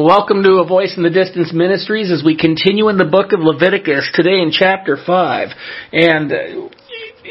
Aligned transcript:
Welcome 0.00 0.42
to 0.44 0.64
A 0.64 0.66
Voice 0.66 0.94
in 0.96 1.02
the 1.02 1.10
Distance 1.10 1.52
Ministries 1.52 2.10
as 2.10 2.24
we 2.24 2.34
continue 2.34 2.88
in 2.88 2.96
the 2.96 3.04
book 3.04 3.34
of 3.36 3.40
Leviticus, 3.40 4.08
today 4.14 4.40
in 4.40 4.50
chapter 4.50 4.96
5. 4.96 5.48
And 5.92 6.32
uh, 6.32 6.72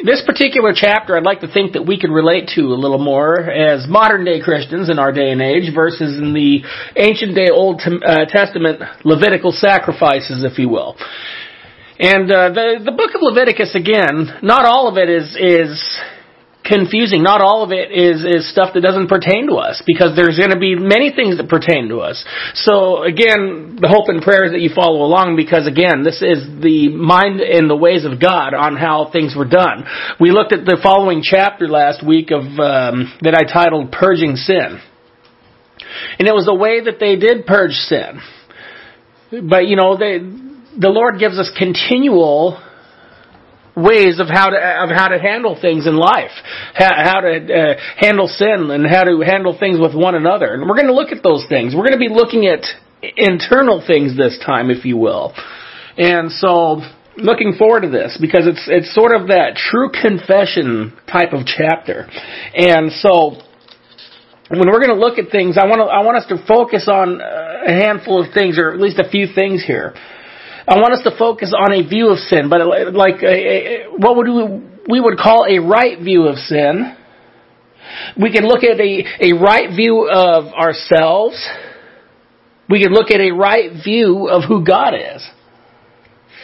this 0.05 0.21
particular 0.21 0.73
chapter 0.75 1.17
I'd 1.17 1.25
like 1.25 1.41
to 1.41 1.51
think 1.51 1.73
that 1.73 1.87
we 1.87 1.99
can 1.99 2.11
relate 2.11 2.51
to 2.53 2.61
a 2.69 2.77
little 2.77 3.01
more 3.01 3.41
as 3.41 3.89
modern 3.89 4.23
day 4.23 4.39
Christians 4.39 4.87
in 4.87 4.99
our 4.99 5.11
day 5.11 5.31
and 5.31 5.41
age 5.41 5.73
versus 5.73 6.21
in 6.21 6.35
the 6.35 6.61
ancient 6.95 7.33
day 7.33 7.49
Old 7.51 7.81
uh, 7.81 8.25
Testament 8.29 8.83
Levitical 9.03 9.51
sacrifices, 9.51 10.45
if 10.45 10.59
you 10.59 10.69
will. 10.69 10.95
And 11.97 12.29
uh, 12.31 12.53
the 12.53 12.85
the 12.85 12.93
book 12.93 13.17
of 13.17 13.25
Leviticus 13.25 13.73
again, 13.73 14.45
not 14.45 14.65
all 14.65 14.87
of 14.87 15.01
it 15.01 15.09
is 15.09 15.35
is 15.35 15.97
confusing. 16.69 17.23
Not 17.23 17.41
all 17.41 17.63
of 17.63 17.71
it 17.71 17.91
is, 17.91 18.21
is 18.21 18.49
stuff 18.51 18.73
that 18.75 18.81
doesn't 18.81 19.09
pertain 19.09 19.47
to 19.49 19.55
us 19.55 19.81
because 19.85 20.15
there's 20.15 20.37
going 20.37 20.53
to 20.53 20.59
be 20.59 20.75
many 20.77 21.11
things 21.11 21.37
that 21.37 21.49
pertain 21.49 21.89
to 21.89 21.99
us. 21.99 22.23
So 22.53 23.03
again, 23.03 23.81
the 23.81 23.89
hope 23.89 24.07
and 24.07 24.21
prayer 24.21 24.45
is 24.45 24.51
that 24.51 24.61
you 24.61 24.69
follow 24.69 25.01
along 25.01 25.35
because 25.35 25.65
again, 25.65 26.03
this 26.03 26.21
is 26.21 26.45
the 26.61 26.93
mind 26.93 27.41
and 27.41 27.69
the 27.69 27.75
ways 27.75 28.05
of 28.05 28.21
God 28.21 28.53
on 28.53 28.77
how 28.77 29.09
things 29.11 29.33
were 29.35 29.49
done. 29.49 29.83
We 30.21 30.31
looked 30.31 30.53
at 30.53 30.63
the 30.63 30.77
following 30.81 31.25
chapter 31.25 31.67
last 31.67 32.05
week 32.05 32.29
of, 32.29 32.45
um, 32.61 33.11
that 33.25 33.33
I 33.33 33.51
titled 33.51 33.91
Purging 33.91 34.37
Sin. 34.37 34.79
And 36.19 36.27
it 36.27 36.33
was 36.33 36.45
the 36.45 36.55
way 36.55 36.85
that 36.85 36.99
they 36.99 37.15
did 37.15 37.45
purge 37.45 37.73
sin. 37.89 38.21
But 39.31 39.67
you 39.67 39.75
know, 39.75 39.97
they, 39.97 40.19
the 40.19 40.89
Lord 40.89 41.19
gives 41.19 41.37
us 41.39 41.51
continual 41.57 42.61
ways 43.83 44.19
of 44.19 44.27
how 44.27 44.49
to 44.49 44.57
of 44.57 44.89
how 44.89 45.07
to 45.07 45.19
handle 45.19 45.57
things 45.59 45.87
in 45.87 45.95
life, 45.95 46.31
how, 46.73 46.93
how 46.95 47.19
to 47.21 47.33
uh, 47.39 47.73
handle 47.97 48.27
sin, 48.27 48.71
and 48.71 48.85
how 48.85 49.03
to 49.03 49.21
handle 49.25 49.57
things 49.57 49.79
with 49.79 49.95
one 49.95 50.15
another. 50.15 50.53
And 50.53 50.67
we're 50.67 50.75
going 50.75 50.91
to 50.91 50.95
look 50.95 51.11
at 51.11 51.23
those 51.23 51.45
things. 51.49 51.73
We're 51.75 51.87
going 51.87 51.99
to 51.99 52.05
be 52.05 52.13
looking 52.13 52.45
at 52.45 52.65
internal 53.01 53.83
things 53.85 54.17
this 54.17 54.39
time, 54.45 54.69
if 54.69 54.85
you 54.85 54.97
will. 54.97 55.33
And 55.97 56.31
so, 56.31 56.81
looking 57.17 57.55
forward 57.57 57.81
to 57.81 57.89
this 57.89 58.17
because 58.19 58.47
it's 58.47 58.63
it's 58.67 58.93
sort 58.93 59.15
of 59.15 59.27
that 59.27 59.55
true 59.55 59.89
confession 59.91 60.97
type 61.11 61.33
of 61.33 61.45
chapter. 61.45 62.07
And 62.55 62.91
so, 62.91 63.41
when 64.49 64.67
we're 64.67 64.81
going 64.81 64.95
to 64.95 64.99
look 64.99 65.19
at 65.19 65.31
things, 65.31 65.57
I 65.57 65.67
want 65.67 65.79
to 65.79 65.85
I 65.85 66.03
want 66.03 66.17
us 66.17 66.27
to 66.29 66.37
focus 66.47 66.87
on 66.87 67.21
a 67.21 67.71
handful 67.71 68.23
of 68.23 68.33
things, 68.33 68.57
or 68.57 68.71
at 68.71 68.79
least 68.79 68.99
a 68.99 69.09
few 69.09 69.27
things 69.33 69.63
here. 69.65 69.93
I 70.69 70.75
want 70.79 70.93
us 70.93 71.01
to 71.03 71.17
focus 71.17 71.51
on 71.57 71.73
a 71.73 71.81
view 71.81 72.09
of 72.09 72.19
sin, 72.19 72.47
but 72.47 72.61
like 72.93 73.23
a, 73.23 73.27
a, 73.27 73.85
what 73.89 74.15
would 74.17 74.27
we, 74.27 74.69
we 74.87 75.01
would 75.01 75.17
call 75.17 75.45
a 75.49 75.57
right 75.57 75.99
view 75.99 76.27
of 76.27 76.37
sin. 76.37 76.95
We 78.21 78.31
can 78.31 78.43
look 78.43 78.63
at 78.63 78.79
a, 78.79 79.03
a 79.19 79.33
right 79.33 79.75
view 79.75 80.07
of 80.07 80.53
ourselves. 80.53 81.35
We 82.69 82.83
can 82.83 82.93
look 82.93 83.09
at 83.09 83.19
a 83.19 83.31
right 83.31 83.71
view 83.83 84.29
of 84.29 84.43
who 84.47 84.63
God 84.63 84.93
is 84.93 85.27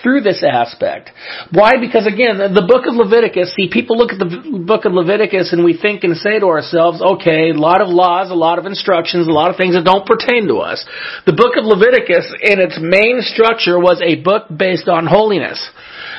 through 0.06 0.22
this 0.22 0.45
aspect. 0.45 1.09
Why? 1.50 1.81
Because 1.81 2.06
again, 2.06 2.38
the 2.38 2.61
book 2.61 2.86
of 2.86 2.94
Leviticus, 2.94 3.58
see, 3.58 3.73
people 3.73 3.98
look 3.98 4.14
at 4.14 4.22
the 4.22 4.61
book 4.61 4.86
of 4.86 4.94
Leviticus 4.94 5.50
and 5.50 5.66
we 5.66 5.73
think 5.73 6.06
and 6.06 6.14
say 6.14 6.38
to 6.38 6.45
ourselves, 6.45 7.02
okay, 7.02 7.50
a 7.50 7.58
lot 7.58 7.81
of 7.81 7.89
laws, 7.89 8.30
a 8.30 8.38
lot 8.38 8.61
of 8.61 8.70
instructions, 8.70 9.26
a 9.26 9.33
lot 9.33 9.50
of 9.50 9.58
things 9.58 9.73
that 9.73 9.81
don't 9.81 10.06
pertain 10.06 10.45
to 10.53 10.61
us. 10.61 10.86
The 11.26 11.33
book 11.33 11.58
of 11.58 11.66
Leviticus, 11.66 12.30
in 12.38 12.61
its 12.61 12.78
main 12.78 13.26
structure, 13.26 13.81
was 13.81 13.98
a 14.06 14.22
book 14.22 14.45
based 14.53 14.86
on 14.88 15.09
holiness. 15.09 15.58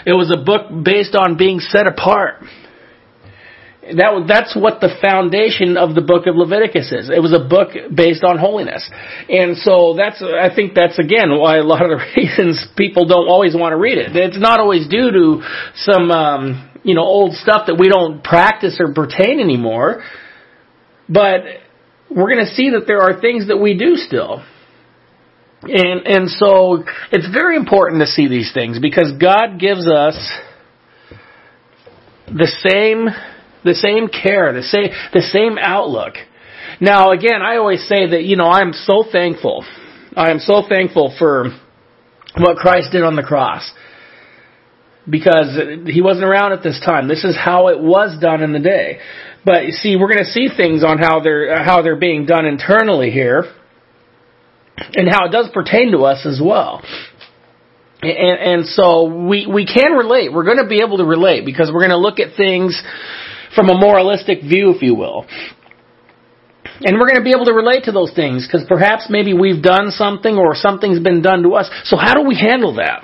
It 0.02 0.18
was 0.18 0.34
a 0.34 0.42
book 0.42 0.66
based 0.82 1.14
on 1.14 1.38
being 1.38 1.62
set 1.62 1.86
apart. 1.86 2.42
That, 3.94 4.24
that's 4.26 4.56
what 4.56 4.80
the 4.80 4.90
foundation 5.00 5.76
of 5.76 5.94
the 5.94 6.00
book 6.00 6.26
of 6.26 6.34
Leviticus 6.34 6.90
is. 6.90 7.10
It 7.10 7.22
was 7.22 7.32
a 7.32 7.42
book 7.42 7.70
based 7.94 8.24
on 8.24 8.38
holiness. 8.38 8.82
And 9.28 9.56
so 9.56 9.94
that's, 9.96 10.22
I 10.22 10.50
think 10.54 10.74
that's 10.74 10.98
again 10.98 11.30
why 11.38 11.58
a 11.58 11.62
lot 11.62 11.82
of 11.82 11.90
the 11.90 12.02
reasons 12.16 12.66
people 12.76 13.06
don't 13.06 13.28
always 13.28 13.54
want 13.54 13.72
to 13.72 13.76
read 13.76 13.98
it. 13.98 14.16
It's 14.16 14.40
not 14.40 14.58
always 14.58 14.88
due 14.88 15.10
to 15.12 15.42
some, 15.76 16.10
um, 16.10 16.70
you 16.82 16.94
know, 16.94 17.02
old 17.02 17.34
stuff 17.34 17.66
that 17.68 17.76
we 17.78 17.88
don't 17.88 18.22
practice 18.24 18.78
or 18.80 18.92
pertain 18.92 19.38
anymore. 19.38 20.02
But 21.08 21.42
we're 22.10 22.30
going 22.32 22.44
to 22.44 22.54
see 22.54 22.70
that 22.70 22.86
there 22.86 23.00
are 23.02 23.20
things 23.20 23.48
that 23.48 23.58
we 23.58 23.78
do 23.78 23.96
still. 23.96 24.42
And, 25.62 26.06
and 26.06 26.30
so 26.30 26.84
it's 27.10 27.28
very 27.32 27.56
important 27.56 28.00
to 28.02 28.06
see 28.06 28.28
these 28.28 28.52
things 28.52 28.78
because 28.78 29.12
God 29.20 29.58
gives 29.58 29.86
us 29.88 30.16
the 32.26 32.50
same 32.68 33.08
the 33.66 33.74
same 33.74 34.08
care, 34.08 34.52
the 34.52 34.62
same, 34.62 34.88
the 35.12 35.20
same 35.20 35.58
outlook. 35.58 36.14
Now 36.80 37.10
again, 37.10 37.42
I 37.42 37.56
always 37.56 37.86
say 37.86 38.08
that, 38.10 38.24
you 38.24 38.36
know, 38.36 38.48
I'm 38.48 38.72
so 38.72 39.04
thankful. 39.10 39.64
I 40.16 40.30
am 40.30 40.38
so 40.38 40.62
thankful 40.66 41.14
for 41.18 41.50
what 42.38 42.56
Christ 42.56 42.92
did 42.92 43.02
on 43.02 43.16
the 43.16 43.22
cross. 43.22 43.70
Because 45.08 45.56
he 45.86 46.02
wasn't 46.02 46.24
around 46.24 46.52
at 46.52 46.62
this 46.64 46.80
time. 46.84 47.06
This 47.06 47.22
is 47.22 47.36
how 47.36 47.68
it 47.68 47.78
was 47.80 48.18
done 48.20 48.42
in 48.42 48.52
the 48.52 48.58
day. 48.58 48.98
But 49.44 49.66
you 49.66 49.72
see, 49.72 49.94
we're 49.94 50.08
going 50.08 50.24
to 50.24 50.30
see 50.30 50.48
things 50.48 50.82
on 50.82 50.98
how 50.98 51.20
they're, 51.20 51.62
how 51.62 51.82
they're 51.82 52.00
being 52.00 52.26
done 52.26 52.44
internally 52.44 53.10
here. 53.10 53.44
And 54.94 55.08
how 55.08 55.26
it 55.26 55.32
does 55.32 55.48
pertain 55.54 55.92
to 55.92 55.98
us 56.00 56.26
as 56.26 56.40
well. 56.42 56.82
And, 58.02 58.62
and 58.62 58.66
so 58.66 59.04
we, 59.04 59.46
we 59.46 59.64
can 59.64 59.92
relate. 59.92 60.32
We're 60.32 60.44
going 60.44 60.58
to 60.58 60.68
be 60.68 60.82
able 60.84 60.98
to 60.98 61.04
relate 61.04 61.46
because 61.46 61.70
we're 61.72 61.80
going 61.80 61.90
to 61.90 61.98
look 61.98 62.18
at 62.18 62.36
things 62.36 62.82
from 63.56 63.68
a 63.70 63.74
moralistic 63.74 64.42
view, 64.42 64.70
if 64.70 64.82
you 64.82 64.94
will. 64.94 65.26
And 66.80 66.98
we're 66.98 67.08
going 67.08 67.18
to 67.18 67.24
be 67.24 67.32
able 67.34 67.46
to 67.46 67.54
relate 67.54 67.84
to 67.84 67.92
those 67.92 68.12
things 68.14 68.46
because 68.46 68.66
perhaps 68.68 69.06
maybe 69.08 69.32
we've 69.32 69.62
done 69.62 69.90
something 69.90 70.36
or 70.36 70.54
something's 70.54 71.00
been 71.00 71.22
done 71.22 71.42
to 71.42 71.54
us. 71.54 71.70
So 71.84 71.96
how 71.96 72.14
do 72.14 72.22
we 72.22 72.36
handle 72.36 72.74
that? 72.74 73.02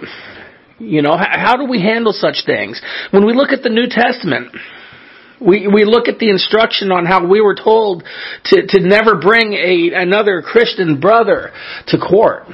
You 0.79 1.01
know, 1.01 1.17
how 1.17 1.57
do 1.57 1.65
we 1.65 1.81
handle 1.81 2.13
such 2.13 2.45
things? 2.45 2.81
When 3.11 3.25
we 3.25 3.35
look 3.35 3.51
at 3.51 3.63
the 3.63 3.71
New 3.71 3.87
Testament, 3.89 4.55
we, 5.41 5.67
we 5.69 5.85
look 5.85 6.09
at 6.09 6.19
the 6.19 6.29
instruction 6.29 6.93
on 6.93 7.07
how 7.07 7.27
we 7.27 7.41
were 7.41 7.55
told 7.55 8.05
to, 8.47 8.67
to 8.67 8.81
never 8.81 9.17
bring 9.17 9.55
a, 9.55 9.91
another 9.95 10.43
Christian 10.43 11.01
brother 11.01 11.51
to 11.89 11.99
court. 11.99 12.45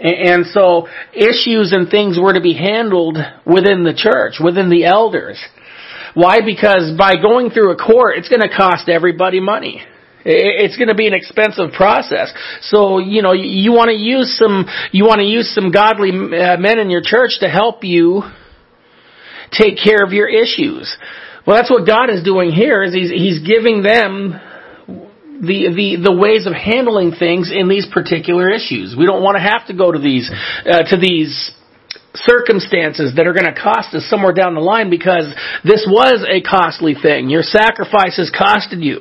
And 0.00 0.46
so 0.46 0.88
issues 1.12 1.72
and 1.72 1.90
things 1.90 2.18
were 2.20 2.32
to 2.32 2.40
be 2.40 2.54
handled 2.54 3.18
within 3.44 3.82
the 3.82 3.94
church, 3.94 4.34
within 4.42 4.70
the 4.70 4.84
elders. 4.84 5.38
Why? 6.18 6.40
Because 6.44 6.90
by 6.98 7.14
going 7.14 7.50
through 7.50 7.70
a 7.70 7.76
court, 7.76 8.18
it's 8.18 8.28
going 8.28 8.42
to 8.42 8.50
cost 8.50 8.88
everybody 8.88 9.38
money. 9.38 9.80
It's 10.24 10.76
going 10.76 10.88
to 10.88 10.96
be 10.96 11.06
an 11.06 11.14
expensive 11.14 11.70
process. 11.76 12.34
So, 12.62 12.98
you 12.98 13.22
know, 13.22 13.32
you 13.32 13.70
want 13.70 13.90
to 13.90 13.96
use 13.96 14.36
some, 14.36 14.66
you 14.90 15.04
want 15.04 15.20
to 15.20 15.24
use 15.24 15.54
some 15.54 15.70
godly 15.70 16.10
uh, 16.10 16.56
men 16.58 16.80
in 16.80 16.90
your 16.90 17.02
church 17.04 17.38
to 17.38 17.48
help 17.48 17.84
you 17.84 18.22
take 19.52 19.78
care 19.78 20.02
of 20.04 20.12
your 20.12 20.28
issues. 20.28 20.90
Well, 21.46 21.56
that's 21.56 21.70
what 21.70 21.86
God 21.86 22.10
is 22.10 22.24
doing 22.24 22.50
here 22.50 22.82
is 22.82 22.92
he's, 22.92 23.10
he's 23.10 23.46
giving 23.46 23.82
them 23.82 24.40
the, 25.40 25.70
the, 25.70 26.02
the 26.02 26.12
ways 26.12 26.48
of 26.48 26.52
handling 26.52 27.12
things 27.12 27.52
in 27.54 27.68
these 27.68 27.86
particular 27.86 28.50
issues. 28.50 28.96
We 28.98 29.06
don't 29.06 29.22
want 29.22 29.36
to 29.36 29.42
have 29.42 29.68
to 29.68 29.72
go 29.72 29.92
to 29.92 30.00
these, 30.00 30.28
uh, 30.66 30.82
to 30.90 30.96
these 31.00 31.52
circumstances 32.26 33.12
that 33.16 33.26
are 33.26 33.32
going 33.32 33.52
to 33.52 33.60
cost 33.60 33.94
us 33.94 34.04
somewhere 34.08 34.32
down 34.32 34.54
the 34.54 34.60
line 34.60 34.90
because 34.90 35.26
this 35.64 35.86
was 35.88 36.24
a 36.24 36.40
costly 36.40 36.94
thing. 36.94 37.28
Your 37.28 37.42
sacrifices 37.42 38.32
costed 38.34 38.82
you. 38.82 39.00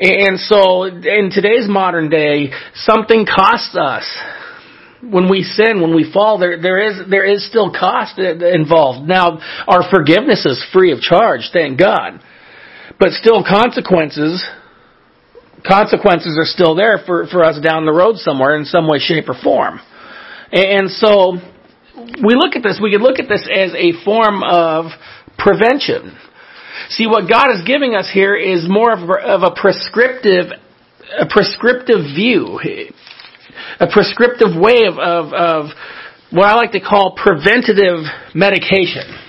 And 0.00 0.38
so 0.38 0.84
in 0.84 1.30
today's 1.32 1.68
modern 1.68 2.08
day, 2.08 2.52
something 2.74 3.26
costs 3.26 3.76
us. 3.76 4.04
When 5.00 5.30
we 5.30 5.42
sin, 5.42 5.80
when 5.80 5.94
we 5.94 6.10
fall, 6.12 6.38
there, 6.38 6.60
there 6.60 6.78
is, 6.78 7.08
there 7.08 7.24
is 7.24 7.46
still 7.46 7.70
cost 7.70 8.18
uh, 8.18 8.34
involved. 8.34 9.08
Now, 9.08 9.38
our 9.68 9.88
forgiveness 9.90 10.44
is 10.44 10.64
free 10.72 10.92
of 10.92 11.00
charge, 11.00 11.50
thank 11.52 11.78
God. 11.78 12.20
But 12.98 13.10
still 13.10 13.44
consequences, 13.44 14.44
consequences 15.66 16.36
are 16.36 16.46
still 16.46 16.74
there 16.74 16.98
for, 17.06 17.28
for 17.28 17.44
us 17.44 17.60
down 17.60 17.86
the 17.86 17.92
road 17.92 18.16
somewhere 18.16 18.56
in 18.56 18.64
some 18.64 18.88
way, 18.88 18.98
shape, 18.98 19.28
or 19.28 19.40
form. 19.40 19.78
And 20.50 20.90
so, 20.90 21.38
we 22.24 22.34
look 22.34 22.56
at 22.56 22.62
this, 22.62 22.78
we 22.82 22.90
could 22.90 23.02
look 23.02 23.18
at 23.18 23.28
this 23.28 23.46
as 23.50 23.74
a 23.74 23.92
form 24.04 24.42
of 24.42 24.86
prevention. 25.38 26.16
See, 26.90 27.06
what 27.06 27.28
God 27.28 27.50
is 27.50 27.64
giving 27.66 27.94
us 27.94 28.08
here 28.12 28.34
is 28.34 28.66
more 28.68 28.92
of 28.92 29.08
a, 29.08 29.12
of 29.12 29.42
a 29.42 29.54
prescriptive, 29.54 30.46
a 31.18 31.26
prescriptive 31.28 32.00
view, 32.14 32.60
a 33.80 33.86
prescriptive 33.92 34.56
way 34.56 34.86
of, 34.86 34.98
of, 34.98 35.32
of 35.32 35.70
what 36.30 36.46
I 36.46 36.54
like 36.54 36.72
to 36.72 36.80
call 36.80 37.16
preventative 37.16 38.04
medication. 38.34 39.27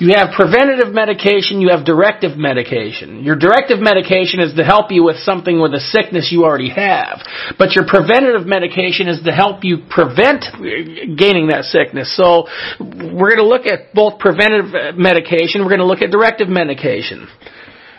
You 0.00 0.16
have 0.16 0.32
preventative 0.32 0.94
medication, 0.94 1.60
you 1.60 1.68
have 1.68 1.84
directive 1.84 2.38
medication. 2.38 3.22
Your 3.22 3.36
directive 3.36 3.80
medication 3.80 4.40
is 4.40 4.54
to 4.54 4.64
help 4.64 4.90
you 4.90 5.04
with 5.04 5.16
something 5.28 5.60
with 5.60 5.74
a 5.74 5.80
sickness 5.92 6.32
you 6.32 6.44
already 6.44 6.70
have. 6.70 7.20
But 7.58 7.76
your 7.76 7.84
preventative 7.86 8.46
medication 8.46 9.08
is 9.08 9.20
to 9.24 9.30
help 9.30 9.62
you 9.62 9.84
prevent 9.90 10.46
gaining 10.56 11.48
that 11.48 11.68
sickness. 11.68 12.16
So 12.16 12.48
we're 12.80 13.36
going 13.36 13.44
to 13.44 13.46
look 13.46 13.66
at 13.66 13.92
both 13.92 14.18
preventative 14.18 14.96
medication, 14.96 15.60
we're 15.60 15.76
going 15.76 15.84
to 15.84 15.90
look 15.90 16.00
at 16.00 16.10
directive 16.10 16.48
medication. 16.48 17.28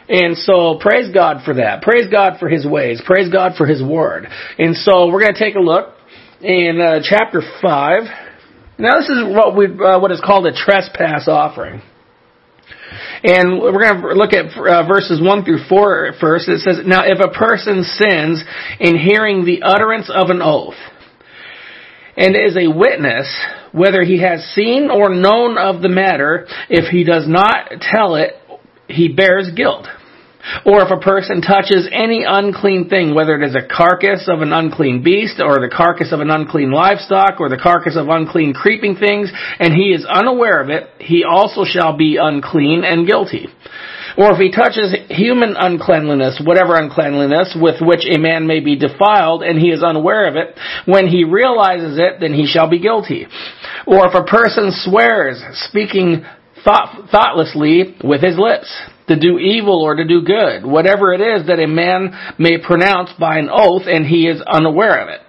And 0.09 0.35
so 0.35 0.79
praise 0.81 1.13
God 1.13 1.45
for 1.45 1.53
that. 1.53 1.83
Praise 1.83 2.09
God 2.09 2.39
for 2.39 2.49
His 2.49 2.65
ways. 2.65 2.99
Praise 3.05 3.31
God 3.31 3.53
for 3.55 3.67
His 3.67 3.83
Word. 3.83 4.25
And 4.57 4.75
so 4.75 5.05
we're 5.05 5.21
going 5.21 5.35
to 5.35 5.39
take 5.39 5.53
a 5.53 5.61
look 5.61 5.93
in 6.41 6.81
uh, 6.81 6.99
chapter 7.03 7.43
5. 7.61 8.03
Now 8.79 8.97
this 8.99 9.07
is 9.07 9.21
what 9.29 9.55
we 9.55 9.67
uh, 9.67 9.99
what 9.99 10.11
is 10.11 10.19
called 10.25 10.47
a 10.47 10.51
trespass 10.51 11.27
offering. 11.27 11.83
And 13.23 13.61
we're 13.61 13.83
going 13.83 14.01
to 14.01 14.13
look 14.13 14.33
at 14.33 14.57
uh, 14.57 14.87
verses 14.87 15.21
1 15.21 15.45
through 15.45 15.65
4 15.69 16.13
first. 16.19 16.49
It 16.49 16.59
says, 16.59 16.79
Now 16.85 17.03
if 17.05 17.19
a 17.19 17.29
person 17.29 17.83
sins 17.83 18.43
in 18.79 18.97
hearing 18.97 19.45
the 19.45 19.61
utterance 19.63 20.09
of 20.13 20.29
an 20.29 20.41
oath, 20.41 20.75
and 22.17 22.35
is 22.35 22.57
a 22.57 22.67
witness, 22.67 23.33
whether 23.71 24.03
he 24.03 24.21
has 24.21 24.43
seen 24.53 24.89
or 24.91 25.09
known 25.09 25.57
of 25.57 25.81
the 25.81 25.89
matter, 25.89 26.45
if 26.69 26.91
he 26.91 27.03
does 27.03 27.25
not 27.27 27.71
tell 27.79 28.15
it, 28.15 28.33
he 28.87 29.07
bears 29.07 29.49
guilt. 29.55 29.87
Or 30.65 30.81
if 30.81 30.91
a 30.91 30.99
person 30.99 31.41
touches 31.41 31.87
any 31.91 32.23
unclean 32.27 32.89
thing, 32.89 33.13
whether 33.13 33.35
it 33.35 33.47
is 33.47 33.55
a 33.55 33.67
carcass 33.67 34.27
of 34.27 34.41
an 34.41 34.53
unclean 34.53 35.03
beast, 35.03 35.39
or 35.39 35.59
the 35.59 35.73
carcass 35.73 36.11
of 36.11 36.19
an 36.19 36.29
unclean 36.29 36.71
livestock, 36.71 37.39
or 37.39 37.49
the 37.49 37.61
carcass 37.61 37.95
of 37.95 38.09
unclean 38.09 38.53
creeping 38.53 38.95
things, 38.95 39.31
and 39.59 39.73
he 39.73 39.91
is 39.91 40.05
unaware 40.05 40.61
of 40.61 40.69
it, 40.69 40.89
he 40.99 41.23
also 41.23 41.63
shall 41.65 41.95
be 41.95 42.17
unclean 42.19 42.83
and 42.83 43.07
guilty. 43.07 43.47
Or 44.17 44.33
if 44.33 44.39
he 44.39 44.51
touches 44.51 44.93
human 45.09 45.55
uncleanliness, 45.57 46.41
whatever 46.43 46.75
uncleanliness 46.75 47.55
with 47.59 47.79
which 47.81 48.05
a 48.05 48.19
man 48.19 48.45
may 48.45 48.59
be 48.59 48.75
defiled, 48.75 49.43
and 49.43 49.57
he 49.57 49.69
is 49.69 49.83
unaware 49.83 50.27
of 50.27 50.35
it, 50.35 50.57
when 50.85 51.07
he 51.07 51.23
realizes 51.23 51.97
it, 51.97 52.19
then 52.19 52.33
he 52.33 52.45
shall 52.45 52.69
be 52.69 52.79
guilty. 52.79 53.25
Or 53.87 54.07
if 54.07 54.13
a 54.13 54.23
person 54.23 54.71
swears, 54.71 55.41
speaking 55.69 56.25
thought, 56.63 57.09
thoughtlessly 57.09 57.95
with 58.03 58.21
his 58.21 58.37
lips, 58.37 58.69
to 59.13 59.19
do 59.19 59.37
evil 59.37 59.81
or 59.81 59.95
to 59.95 60.07
do 60.07 60.23
good, 60.23 60.65
whatever 60.65 61.13
it 61.13 61.21
is 61.21 61.47
that 61.47 61.59
a 61.59 61.67
man 61.67 62.35
may 62.39 62.57
pronounce 62.57 63.11
by 63.19 63.37
an 63.37 63.49
oath 63.51 63.83
and 63.85 64.05
he 64.05 64.27
is 64.27 64.41
unaware 64.41 65.01
of 65.01 65.09
it. 65.09 65.21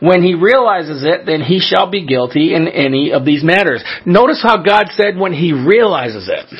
When 0.00 0.22
he 0.22 0.34
realizes 0.34 1.04
it, 1.04 1.24
then 1.24 1.40
he 1.40 1.60
shall 1.60 1.90
be 1.90 2.06
guilty 2.06 2.54
in 2.54 2.68
any 2.68 3.12
of 3.12 3.24
these 3.24 3.44
matters. 3.44 3.82
Notice 4.04 4.42
how 4.42 4.62
God 4.62 4.86
said 4.90 5.16
when 5.16 5.32
he 5.32 5.52
realizes 5.52 6.28
it. 6.28 6.58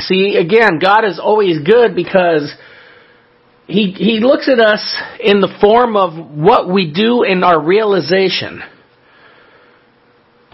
See, 0.00 0.36
again, 0.36 0.78
God 0.82 1.04
is 1.04 1.20
always 1.22 1.58
good 1.64 1.94
because 1.94 2.52
he, 3.66 3.92
he 3.92 4.20
looks 4.20 4.48
at 4.48 4.60
us 4.60 4.96
in 5.20 5.40
the 5.40 5.56
form 5.60 5.96
of 5.96 6.36
what 6.36 6.68
we 6.68 6.92
do 6.92 7.22
in 7.22 7.42
our 7.42 7.62
realization. 7.64 8.60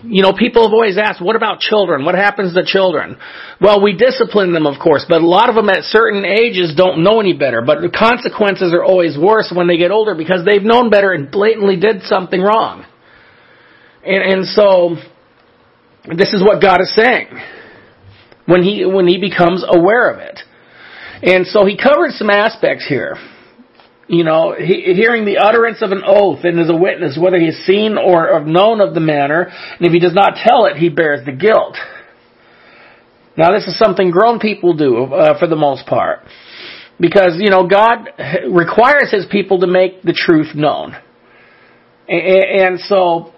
You 0.02 0.23
know, 0.23 0.32
people 0.32 0.64
have 0.64 0.73
always 0.73 0.97
asked, 0.97 1.20
what 1.20 1.37
about 1.37 1.61
children? 1.61 2.05
What 2.05 2.14
happens 2.14 2.55
to 2.55 2.64
children? 2.64 3.19
Well, 3.61 3.82
we 3.82 3.94
discipline 3.97 4.52
them, 4.52 4.67
of 4.67 4.81
course, 4.82 5.05
but 5.08 5.20
a 5.20 5.26
lot 5.26 5.50
of 5.50 5.55
them 5.55 5.69
at 5.69 5.85
certain 5.85 6.25
ages 6.25 6.75
don't 6.75 7.02
know 7.05 7.20
any 7.20 7.35
better. 7.35 7.61
But 7.61 7.82
the 7.82 7.91
consequences 7.91 8.73
are 8.73 8.85
always 8.85 9.19
worse 9.19 9.52
when 9.55 9.69
they 9.69 9.76
get 9.76 9.91
older 9.91 10.14
because 10.14 10.44
they've 10.44 10.62
known 10.62 10.91
better 10.91 11.12
and 11.12 11.31
blatantly 11.31 11.76
did 11.76 12.02
something 12.05 12.41
wrong. 12.41 12.87
And, 14.05 14.23
and 14.32 14.47
so, 14.47 14.97
this 16.17 16.32
is 16.32 16.43
what 16.43 16.62
God 16.62 16.81
is 16.81 16.94
saying. 16.94 17.29
When 18.46 18.62
he, 18.62 18.87
when 18.87 19.06
he 19.06 19.20
becomes 19.20 19.64
aware 19.69 20.11
of 20.11 20.19
it. 20.20 20.41
And 21.23 21.46
so 21.46 21.67
he 21.67 21.76
covered 21.76 22.12
some 22.12 22.31
aspects 22.31 22.87
here 22.88 23.17
you 24.11 24.25
know, 24.25 24.57
he, 24.59 24.93
hearing 24.95 25.25
the 25.25 25.39
utterance 25.39 25.83
of 25.83 25.93
an 25.93 26.03
oath 26.05 26.41
and 26.43 26.59
as 26.59 26.69
a 26.69 26.75
witness, 26.75 27.17
whether 27.17 27.39
he 27.39 27.47
has 27.47 27.57
seen 27.65 27.97
or 27.97 28.45
known 28.45 28.81
of 28.81 28.93
the 28.93 29.01
matter, 29.01 29.43
and 29.43 29.87
if 29.87 29.93
he 29.93 30.01
does 30.01 30.15
not 30.15 30.35
tell 30.35 30.67
it, 30.67 30.77
he 30.77 30.89
bears 30.89 31.25
the 31.25 31.31
guilt. 31.31 31.77
Now, 33.37 33.53
this 33.53 33.69
is 33.69 33.79
something 33.79 34.11
grown 34.11 34.41
people 34.41 34.75
do 34.75 35.05
uh, 35.05 35.39
for 35.39 35.47
the 35.47 35.55
most 35.55 35.87
part, 35.87 36.27
because 36.99 37.37
you 37.39 37.51
know 37.51 37.69
God 37.69 38.09
requires 38.51 39.12
His 39.12 39.27
people 39.31 39.61
to 39.61 39.69
make 39.69 40.03
the 40.03 40.13
truth 40.13 40.56
known, 40.56 40.97
and, 42.09 42.21
and 42.21 42.81
so 42.81 43.33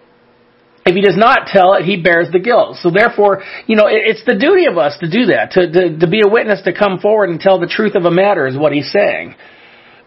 if 0.86 0.94
he 0.96 1.02
does 1.02 1.18
not 1.18 1.46
tell 1.46 1.74
it, 1.74 1.84
he 1.84 2.00
bears 2.00 2.32
the 2.32 2.40
guilt. 2.40 2.78
So 2.80 2.90
therefore, 2.90 3.42
you 3.66 3.76
know, 3.76 3.84
it's 3.86 4.24
the 4.24 4.34
duty 4.34 4.66
of 4.66 4.78
us 4.78 4.96
to 5.00 5.08
do 5.08 5.26
that, 5.26 5.52
to, 5.52 5.70
to, 5.70 5.98
to 5.98 6.06
be 6.08 6.22
a 6.24 6.28
witness, 6.28 6.62
to 6.64 6.72
come 6.72 6.98
forward 6.98 7.28
and 7.28 7.38
tell 7.38 7.60
the 7.60 7.68
truth 7.68 7.94
of 7.94 8.04
a 8.04 8.10
matter 8.10 8.46
is 8.46 8.56
what 8.56 8.72
he's 8.72 8.90
saying. 8.90 9.36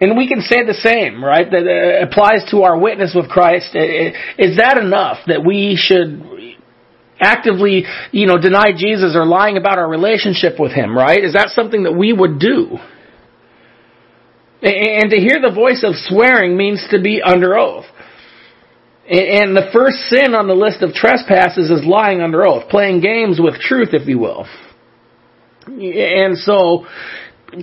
And 0.01 0.17
we 0.17 0.27
can 0.27 0.41
say 0.41 0.65
the 0.65 0.73
same, 0.73 1.23
right? 1.23 1.49
That 1.49 1.63
uh, 1.65 2.05
applies 2.05 2.49
to 2.51 2.63
our 2.63 2.77
witness 2.77 3.13
with 3.15 3.29
Christ. 3.29 3.69
Is 3.73 4.57
that 4.57 4.77
enough 4.77 5.19
that 5.27 5.45
we 5.45 5.77
should 5.79 6.21
actively, 7.19 7.85
you 8.11 8.27
know, 8.27 8.37
deny 8.37 8.71
Jesus 8.75 9.15
or 9.15 9.25
lying 9.25 9.57
about 9.57 9.77
our 9.77 9.87
relationship 9.87 10.59
with 10.59 10.73
Him, 10.73 10.97
right? 10.97 11.23
Is 11.23 11.33
that 11.33 11.49
something 11.55 11.83
that 11.83 11.93
we 11.93 12.11
would 12.11 12.39
do? 12.39 12.77
And 14.61 15.11
to 15.11 15.17
hear 15.17 15.39
the 15.41 15.53
voice 15.53 15.83
of 15.85 15.95
swearing 15.95 16.57
means 16.57 16.85
to 16.91 17.01
be 17.01 17.21
under 17.21 17.57
oath. 17.57 17.85
And 19.07 19.55
the 19.55 19.69
first 19.71 19.97
sin 20.09 20.33
on 20.33 20.47
the 20.47 20.55
list 20.55 20.81
of 20.81 20.93
trespasses 20.93 21.69
is 21.69 21.85
lying 21.85 22.21
under 22.21 22.43
oath, 22.45 22.69
playing 22.69 23.01
games 23.01 23.39
with 23.39 23.59
truth, 23.59 23.89
if 23.93 24.07
you 24.07 24.17
will. 24.17 24.47
And 25.67 26.37
so, 26.37 26.87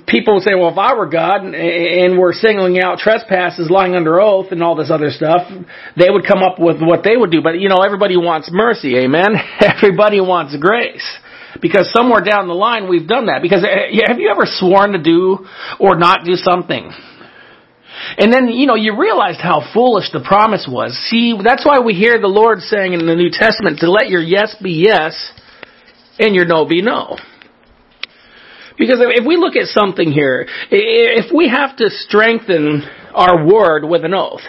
people 0.06 0.34
would 0.34 0.42
say, 0.42 0.54
well, 0.54 0.70
if 0.70 0.78
I 0.78 0.94
were 0.94 1.08
God 1.08 1.42
and 1.42 2.18
we're 2.18 2.32
singling 2.32 2.80
out 2.80 2.98
trespasses, 2.98 3.70
lying 3.70 3.94
under 3.94 4.20
oath, 4.20 4.46
and 4.50 4.62
all 4.62 4.74
this 4.74 4.90
other 4.90 5.10
stuff, 5.10 5.50
they 5.96 6.08
would 6.08 6.26
come 6.26 6.42
up 6.42 6.58
with 6.58 6.80
what 6.80 7.04
they 7.04 7.16
would 7.16 7.30
do. 7.30 7.42
But, 7.42 7.60
you 7.60 7.68
know, 7.68 7.82
everybody 7.84 8.16
wants 8.16 8.48
mercy, 8.52 8.96
amen? 8.96 9.36
Everybody 9.60 10.20
wants 10.20 10.56
grace. 10.56 11.04
Because 11.60 11.92
somewhere 11.92 12.22
down 12.22 12.48
the 12.48 12.54
line 12.54 12.88
we've 12.88 13.06
done 13.06 13.26
that. 13.26 13.42
Because 13.42 13.62
eh, 13.62 13.92
have 14.06 14.18
you 14.18 14.30
ever 14.30 14.44
sworn 14.46 14.92
to 14.92 15.02
do 15.02 15.46
or 15.78 15.96
not 15.96 16.24
do 16.24 16.34
something? 16.34 16.90
And 18.18 18.32
then, 18.32 18.48
you 18.48 18.66
know, 18.66 18.74
you 18.74 18.98
realized 18.98 19.40
how 19.40 19.62
foolish 19.72 20.10
the 20.12 20.20
promise 20.20 20.66
was. 20.70 20.96
See, 21.10 21.34
that's 21.42 21.64
why 21.64 21.80
we 21.80 21.92
hear 21.92 22.20
the 22.20 22.26
Lord 22.26 22.60
saying 22.60 22.94
in 22.94 23.06
the 23.06 23.14
New 23.14 23.30
Testament 23.30 23.80
to 23.80 23.90
let 23.90 24.08
your 24.08 24.22
yes 24.22 24.56
be 24.62 24.84
yes 24.86 25.32
and 26.18 26.34
your 26.34 26.46
no 26.46 26.66
be 26.66 26.82
no. 26.82 27.16
Because 28.78 28.98
if 29.00 29.26
we 29.26 29.36
look 29.36 29.56
at 29.56 29.66
something 29.68 30.10
here, 30.10 30.46
if 30.70 31.32
we 31.34 31.48
have 31.48 31.76
to 31.76 31.90
strengthen 31.90 32.82
our 33.14 33.46
word 33.46 33.84
with 33.84 34.04
an 34.04 34.14
oath, 34.14 34.40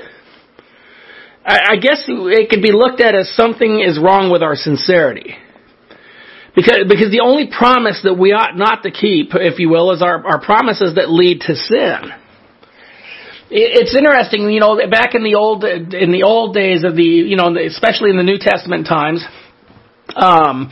I 1.46 1.76
guess 1.76 2.06
it 2.08 2.50
could 2.50 2.62
be 2.62 2.72
looked 2.72 3.02
at 3.02 3.16
as 3.16 3.36
something 3.36 3.82
is 3.82 4.00
wrong 4.00 4.32
with 4.32 4.42
our 4.42 4.56
sincerity. 4.56 5.36
Because, 6.56 6.86
because 6.88 7.12
the 7.12 7.22
only 7.22 7.50
promise 7.52 8.00
that 8.04 8.14
we 8.14 8.32
ought 8.32 8.56
not 8.56 8.84
to 8.84 8.92
keep, 8.92 9.32
if 9.34 9.60
you 9.60 9.70
will, 9.70 9.92
is 9.92 10.02
our, 10.02 10.26
our 10.26 10.40
promises 10.40 10.96
that 10.96 11.10
lead 11.10 11.42
to 11.42 11.56
sin. 11.56 12.14
It's 13.50 13.96
interesting, 13.96 14.50
you 14.50 14.60
know, 14.60 14.78
back 14.90 15.16
in 15.16 15.24
the 15.24 15.36
old, 15.36 15.64
in 15.64 16.12
the 16.12 16.24
old 16.24 16.56
days 16.56 16.84
of 16.84 16.96
the, 16.96 17.04
you 17.04 17.36
know, 17.36 17.54
especially 17.58 18.10
in 18.10 18.18
the 18.18 18.24
New 18.24 18.38
Testament 18.40 18.88
times, 18.88 19.24
um, 20.16 20.72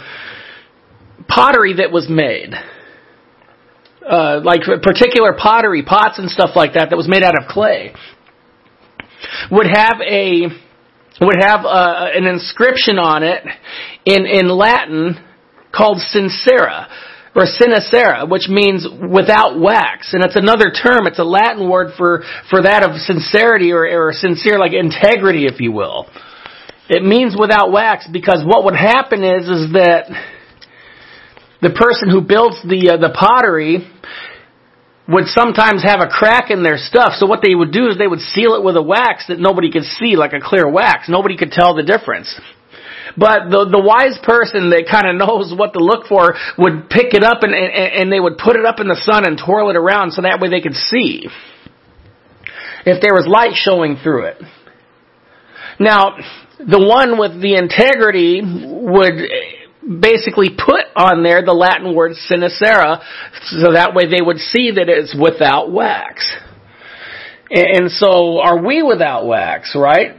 pottery 1.27 1.75
that 1.77 1.91
was 1.91 2.07
made, 2.09 2.53
uh, 4.11 4.41
like 4.43 4.61
particular 4.83 5.33
pottery, 5.33 5.83
pots 5.83 6.19
and 6.19 6.29
stuff 6.29 6.51
like 6.53 6.73
that 6.73 6.89
that 6.89 6.97
was 6.97 7.07
made 7.07 7.23
out 7.23 7.41
of 7.41 7.47
clay, 7.47 7.93
would 9.49 9.67
have 9.67 10.01
a 10.01 10.47
would 11.21 11.37
have 11.39 11.65
uh, 11.65 12.07
an 12.13 12.25
inscription 12.25 12.99
on 12.99 13.23
it 13.23 13.43
in 14.05 14.25
in 14.25 14.49
Latin 14.49 15.15
called 15.73 15.97
sincera 15.97 16.87
or 17.33 17.43
sincera, 17.45 18.27
which 18.27 18.49
means 18.49 18.85
without 18.85 19.57
wax, 19.57 20.13
and 20.13 20.23
it's 20.25 20.35
another 20.35 20.71
term. 20.71 21.07
It's 21.07 21.19
a 21.19 21.23
Latin 21.23 21.69
word 21.69 21.93
for 21.97 22.23
for 22.49 22.63
that 22.63 22.83
of 22.83 22.99
sincerity 22.99 23.71
or, 23.71 23.87
or 23.87 24.11
sincere, 24.11 24.59
like 24.59 24.73
integrity, 24.73 25.45
if 25.45 25.61
you 25.61 25.71
will. 25.71 26.09
It 26.89 27.03
means 27.03 27.37
without 27.39 27.71
wax 27.71 28.05
because 28.11 28.43
what 28.45 28.65
would 28.65 28.75
happen 28.75 29.23
is 29.23 29.47
is 29.47 29.71
that 29.71 30.11
the 31.61 31.69
person 31.69 32.09
who 32.09 32.21
builds 32.21 32.57
the 32.63 32.93
uh, 32.93 32.97
the 32.97 33.13
pottery 33.13 33.85
would 35.07 35.25
sometimes 35.27 35.83
have 35.83 35.99
a 35.99 36.07
crack 36.07 36.49
in 36.49 36.63
their 36.63 36.77
stuff. 36.77 37.13
So 37.17 37.27
what 37.27 37.41
they 37.41 37.53
would 37.53 37.71
do 37.71 37.87
is 37.87 37.97
they 37.97 38.07
would 38.07 38.21
seal 38.21 38.55
it 38.55 38.63
with 38.63 38.77
a 38.77 38.81
wax 38.81 39.27
that 39.27 39.39
nobody 39.39 39.71
could 39.71 39.83
see, 39.83 40.15
like 40.15 40.33
a 40.33 40.39
clear 40.39 40.69
wax. 40.69 41.09
Nobody 41.09 41.35
could 41.37 41.51
tell 41.51 41.75
the 41.75 41.83
difference. 41.83 42.33
But 43.17 43.49
the 43.49 43.67
the 43.69 43.81
wise 43.81 44.17
person 44.23 44.71
that 44.71 44.87
kind 44.89 45.05
of 45.05 45.15
knows 45.21 45.53
what 45.53 45.73
to 45.73 45.79
look 45.79 46.07
for 46.07 46.33
would 46.57 46.89
pick 46.89 47.13
it 47.13 47.23
up 47.23 47.43
and, 47.43 47.53
and 47.53 47.71
and 47.73 48.05
they 48.11 48.19
would 48.19 48.37
put 48.37 48.55
it 48.55 48.65
up 48.65 48.79
in 48.79 48.87
the 48.87 48.99
sun 49.03 49.27
and 49.27 49.37
twirl 49.37 49.69
it 49.69 49.75
around 49.75 50.11
so 50.11 50.21
that 50.21 50.39
way 50.39 50.49
they 50.49 50.61
could 50.61 50.75
see 50.75 51.27
if 52.85 53.01
there 53.01 53.13
was 53.13 53.27
light 53.29 53.53
showing 53.53 53.97
through 54.01 54.25
it. 54.25 54.41
Now, 55.79 56.17
the 56.57 56.81
one 56.81 57.17
with 57.17 57.41
the 57.41 57.55
integrity 57.55 58.41
would 58.41 59.17
basically 59.81 60.49
put 60.49 60.85
on 60.95 61.23
there 61.23 61.43
the 61.43 61.53
Latin 61.53 61.95
word 61.95 62.13
sinicera, 62.29 63.01
so 63.61 63.73
that 63.73 63.93
way 63.93 64.05
they 64.09 64.21
would 64.21 64.37
see 64.37 64.71
that 64.71 64.89
it's 64.89 65.15
without 65.19 65.71
wax. 65.71 66.31
And 67.49 67.91
so, 67.91 68.39
are 68.39 68.63
we 68.65 68.81
without 68.81 69.25
wax, 69.25 69.75
right? 69.75 70.15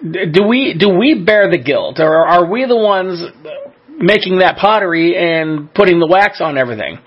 Do 0.00 0.46
we 0.46 0.76
do 0.78 0.90
we 0.90 1.24
bear 1.24 1.50
the 1.50 1.58
guilt, 1.58 1.98
or 1.98 2.26
are 2.26 2.48
we 2.48 2.64
the 2.66 2.76
ones 2.76 3.22
making 3.98 4.38
that 4.38 4.56
pottery 4.56 5.16
and 5.16 5.72
putting 5.74 5.98
the 5.98 6.06
wax 6.06 6.40
on 6.40 6.56
everything? 6.56 6.98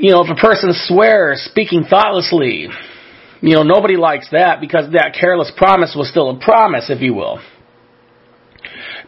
you 0.00 0.12
know, 0.12 0.24
if 0.24 0.30
a 0.30 0.40
person 0.40 0.70
swears, 0.72 1.46
speaking 1.50 1.84
thoughtlessly, 1.84 2.68
you 3.42 3.54
know, 3.54 3.62
nobody 3.62 3.96
likes 3.96 4.28
that 4.32 4.60
because 4.60 4.90
that 4.92 5.14
careless 5.18 5.52
promise 5.56 5.94
was 5.96 6.08
still 6.08 6.30
a 6.30 6.40
promise, 6.40 6.88
if 6.88 7.02
you 7.02 7.12
will. 7.12 7.38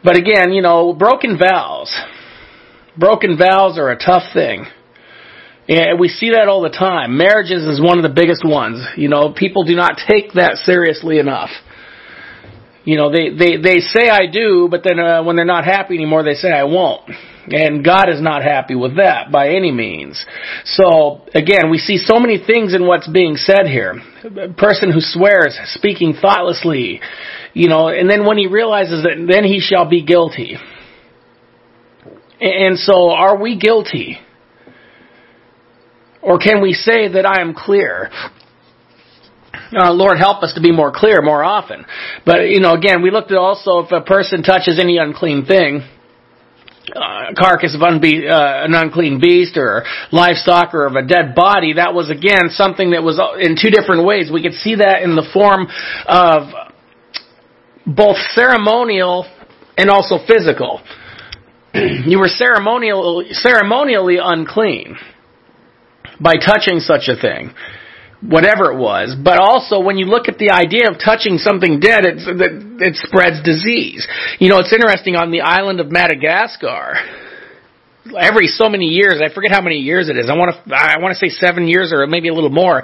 But 0.05 0.17
again, 0.17 0.53
you 0.53 0.63
know, 0.63 0.93
broken 0.93 1.39
vows. 1.39 1.93
Broken 2.99 3.39
vows 3.39 3.79
are 3.79 3.91
a 3.91 3.99
tough 3.99 4.33
thing. 4.35 4.67
And 5.69 5.99
we 5.99 6.09
see 6.09 6.31
that 6.31 6.49
all 6.49 6.63
the 6.63 6.71
time. 6.71 7.17
Marriages 7.17 7.63
is 7.63 7.81
one 7.81 7.99
of 7.99 8.03
the 8.03 8.15
biggest 8.15 8.43
ones. 8.45 8.85
You 8.97 9.09
know, 9.09 9.33
people 9.33 9.65
do 9.65 9.77
not 9.77 9.93
take 10.09 10.33
that 10.35 10.57
seriously 10.65 11.19
enough. 11.19 11.51
You 12.85 12.97
know, 12.97 13.13
they, 13.13 13.31
they, 13.31 13.63
they 13.63 13.79
say 13.79 14.11
I 14.11 14.27
do, 14.27 14.67
but 14.69 14.83
then 14.83 14.99
uh, 14.99 15.23
when 15.23 15.37
they're 15.37 15.45
not 15.45 15.65
happy 15.65 15.95
anymore, 15.95 16.25
they 16.25 16.35
say 16.35 16.51
I 16.51 16.65
won't. 16.65 17.09
And 17.47 17.85
God 17.85 18.09
is 18.09 18.21
not 18.21 18.43
happy 18.43 18.75
with 18.75 18.97
that 18.97 19.31
by 19.31 19.51
any 19.51 19.71
means. 19.71 20.25
So, 20.65 21.23
again, 21.35 21.71
we 21.71 21.79
see 21.79 21.97
so 21.99 22.19
many 22.19 22.39
things 22.45 22.75
in 22.75 22.87
what's 22.87 23.09
being 23.09 23.37
said 23.37 23.67
here. 23.67 24.01
A 24.25 24.53
person 24.53 24.93
who 24.93 25.01
swears, 25.01 25.59
speaking 25.67 26.15
thoughtlessly, 26.21 27.01
you 27.55 27.69
know, 27.69 27.89
and 27.89 28.09
then 28.09 28.25
when 28.27 28.39
he 28.39 28.47
realizes 28.47 29.03
that, 29.03 29.27
then 29.31 29.45
he 29.45 29.61
shall 29.61 29.89
be 29.89 30.03
guilty. 30.03 30.57
And 32.41 32.79
so, 32.79 33.11
are 33.11 33.41
we 33.41 33.57
guilty? 33.57 34.19
Or 36.21 36.39
can 36.39 36.63
we 36.63 36.73
say 36.73 37.09
that 37.09 37.27
I 37.27 37.41
am 37.41 37.55
clear? 37.55 38.11
Uh, 39.75 39.93
Lord, 39.93 40.19
help 40.19 40.43
us 40.43 40.55
to 40.55 40.61
be 40.61 40.73
more 40.73 40.93
clear 40.95 41.23
more 41.23 41.43
often. 41.43 41.85
But, 42.25 42.49
you 42.49 42.61
know, 42.61 42.75
again, 42.75 43.03
we 43.03 43.11
looked 43.11 43.31
at 43.31 43.39
also 43.39 43.81
if 43.81 43.93
a 43.93 44.01
person 44.01 44.43
touches 44.43 44.79
any 44.79 44.99
unclean 44.99 45.47
thing, 45.47 45.83
uh, 46.95 47.33
carcass 47.39 47.75
of 47.75 47.81
unbe- 47.81 48.29
uh, 48.29 48.65
an 48.65 48.75
unclean 48.75 49.21
beast 49.21 49.57
or 49.57 49.85
livestock 50.11 50.75
or 50.75 50.87
of 50.87 50.95
a 50.95 51.03
dead 51.03 51.35
body, 51.35 51.75
that 51.75 51.95
was 51.95 52.11
again 52.11 52.51
something 52.51 52.91
that 52.91 53.03
was 53.03 53.21
in 53.41 53.57
two 53.61 53.71
different 53.71 54.05
ways. 54.05 54.31
We 54.33 54.43
could 54.43 54.55
see 54.55 54.75
that 54.77 55.03
in 55.03 55.15
the 55.17 55.27
form 55.33 55.69
of 56.07 56.72
both 57.87 58.17
ceremonial 58.35 59.27
and 59.77 59.91
also 59.91 60.19
physical. 60.27 60.81
you 61.75 62.19
were 62.19 62.29
ceremonial, 62.29 63.25
ceremonially 63.31 64.19
unclean 64.23 64.97
by 66.21 66.35
touching 66.35 66.79
such 66.79 67.09
a 67.09 67.21
thing, 67.21 67.53
whatever 68.21 68.73
it 68.73 68.79
was. 68.79 69.17
But 69.23 69.39
also, 69.39 69.81
when 69.81 69.97
you 69.97 70.07
look 70.07 70.29
at 70.29 70.39
the 70.39 70.51
idea 70.51 70.91
of 70.91 70.99
touching 71.03 71.39
something 71.39 71.81
dead, 71.81 72.05
it, 72.05 72.19
it 72.81 72.97
spreads 72.97 73.43
disease. 73.43 74.07
You 74.39 74.49
know, 74.49 74.59
it's 74.59 74.73
interesting 74.73 75.17
on 75.17 75.31
the 75.31 75.41
island 75.41 75.81
of 75.81 75.91
Madagascar. 75.91 76.95
Every 78.19 78.49
so 78.49 78.69
many 78.69 78.87
years, 78.87 79.23
I 79.25 79.33
forget 79.33 79.53
how 79.53 79.63
many 79.63 79.77
years 79.77 80.09
it 80.09 80.17
is. 80.17 80.29
I 80.29 80.37
want 80.37 80.57
to, 80.57 80.75
I 80.75 80.99
want 80.99 81.17
to 81.17 81.19
say 81.19 81.31
seven 81.31 81.69
years 81.69 81.93
or 81.93 82.05
maybe 82.09 82.29
a 82.29 82.35
little 82.35 82.51
more. 82.51 82.83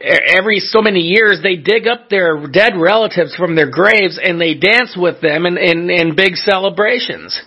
Every 0.00 0.58
so 0.58 0.80
many 0.80 1.00
years, 1.00 1.40
they 1.42 1.56
dig 1.56 1.86
up 1.86 2.08
their 2.08 2.46
dead 2.46 2.72
relatives 2.74 3.36
from 3.36 3.56
their 3.56 3.70
graves 3.70 4.18
and 4.22 4.40
they 4.40 4.54
dance 4.54 4.96
with 4.96 5.20
them 5.20 5.44
in, 5.44 5.58
in, 5.58 5.90
in 5.90 6.16
big 6.16 6.36
celebrations. 6.36 7.38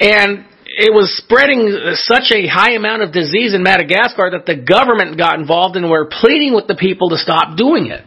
And 0.00 0.46
it 0.66 0.92
was 0.92 1.16
spreading 1.16 1.74
such 1.94 2.30
a 2.34 2.46
high 2.46 2.72
amount 2.72 3.02
of 3.02 3.12
disease 3.12 3.54
in 3.54 3.62
Madagascar 3.62 4.30
that 4.30 4.44
the 4.44 4.56
government 4.56 5.16
got 5.16 5.38
involved 5.38 5.76
and 5.76 5.88
were 5.88 6.10
pleading 6.10 6.54
with 6.54 6.66
the 6.66 6.76
people 6.76 7.10
to 7.10 7.16
stop 7.18 7.56
doing 7.56 7.86
it. 7.86 8.02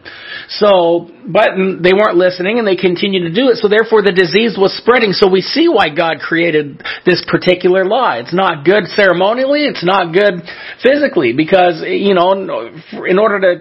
So, 0.58 1.08
but 1.24 1.56
they 1.56 1.94
weren't 1.94 2.16
listening 2.16 2.58
and 2.58 2.66
they 2.66 2.76
continued 2.76 3.28
to 3.28 3.34
do 3.34 3.48
it. 3.48 3.56
So 3.56 3.68
therefore 3.68 4.02
the 4.02 4.12
disease 4.12 4.58
was 4.58 4.76
spreading. 4.76 5.12
So 5.12 5.30
we 5.30 5.40
see 5.40 5.68
why 5.68 5.88
God 5.88 6.18
created 6.18 6.82
this 7.06 7.24
particular 7.24 7.84
law. 7.84 8.18
It's 8.18 8.34
not 8.34 8.64
good 8.64 8.84
ceremonially. 8.92 9.64
It's 9.64 9.84
not 9.84 10.12
good 10.12 10.42
physically 10.82 11.32
because, 11.32 11.80
you 11.86 12.14
know, 12.14 12.32
in 12.34 13.18
order 13.18 13.40
to 13.40 13.52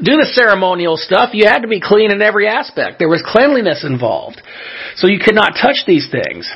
do 0.00 0.16
the 0.16 0.30
ceremonial 0.32 0.96
stuff, 0.96 1.30
you 1.34 1.44
had 1.46 1.60
to 1.60 1.68
be 1.68 1.80
clean 1.80 2.10
in 2.10 2.22
every 2.22 2.48
aspect. 2.48 2.98
There 2.98 3.10
was 3.10 3.22
cleanliness 3.24 3.84
involved. 3.84 4.40
So 4.96 5.06
you 5.06 5.20
could 5.22 5.34
not 5.34 5.52
touch 5.60 5.84
these 5.86 6.08
things. 6.10 6.50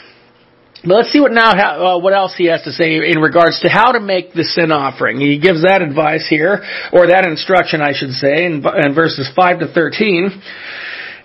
Let's 0.84 1.10
see 1.10 1.20
what 1.20 1.32
now 1.32 1.52
uh, 1.52 1.98
what 1.98 2.12
else 2.12 2.34
he 2.36 2.46
has 2.46 2.62
to 2.62 2.72
say 2.72 2.96
in 2.96 3.18
regards 3.18 3.60
to 3.60 3.68
how 3.68 3.92
to 3.92 4.00
make 4.00 4.34
the 4.34 4.44
sin 4.44 4.70
offering. 4.70 5.20
He 5.20 5.38
gives 5.38 5.62
that 5.62 5.82
advice 5.82 6.26
here, 6.28 6.62
or 6.92 7.08
that 7.08 7.26
instruction, 7.26 7.80
I 7.80 7.92
should 7.92 8.12
say, 8.12 8.44
in, 8.46 8.62
in 8.62 8.94
verses 8.94 9.28
five 9.34 9.60
to 9.60 9.72
thirteen. 9.72 10.30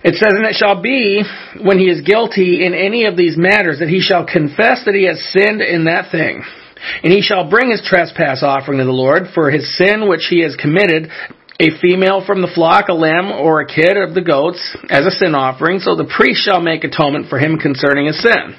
It 0.04 0.14
says, 0.14 0.34
And 0.34 0.46
it 0.46 0.56
shall 0.56 0.82
be, 0.82 1.22
when 1.62 1.78
he 1.78 1.86
is 1.86 2.00
guilty 2.00 2.66
in 2.66 2.74
any 2.74 3.04
of 3.04 3.16
these 3.16 3.36
matters, 3.38 3.78
that 3.78 3.88
he 3.88 4.00
shall 4.00 4.26
confess 4.26 4.82
that 4.84 4.96
he 4.96 5.06
has 5.06 5.22
sinned 5.30 5.62
in 5.62 5.84
that 5.84 6.10
thing. 6.10 6.42
And 7.04 7.12
he 7.12 7.22
shall 7.22 7.48
bring 7.48 7.70
his 7.70 7.86
trespass 7.86 8.42
offering 8.42 8.78
to 8.78 8.84
the 8.84 8.90
Lord 8.90 9.30
for 9.32 9.50
his 9.50 9.78
sin 9.78 10.08
which 10.08 10.26
he 10.28 10.42
has 10.42 10.56
committed, 10.56 11.08
a 11.60 11.70
female 11.80 12.24
from 12.26 12.42
the 12.42 12.50
flock, 12.52 12.88
a 12.88 12.94
lamb 12.94 13.30
or 13.30 13.60
a 13.60 13.66
kid 13.66 13.94
of 13.96 14.14
the 14.14 14.22
goats, 14.26 14.76
as 14.90 15.06
a 15.06 15.12
sin 15.12 15.36
offering. 15.36 15.78
So 15.78 15.94
the 15.94 16.10
priest 16.10 16.42
shall 16.42 16.60
make 16.60 16.82
atonement 16.82 17.28
for 17.28 17.38
him 17.38 17.56
concerning 17.58 18.06
his 18.06 18.20
sin. 18.20 18.58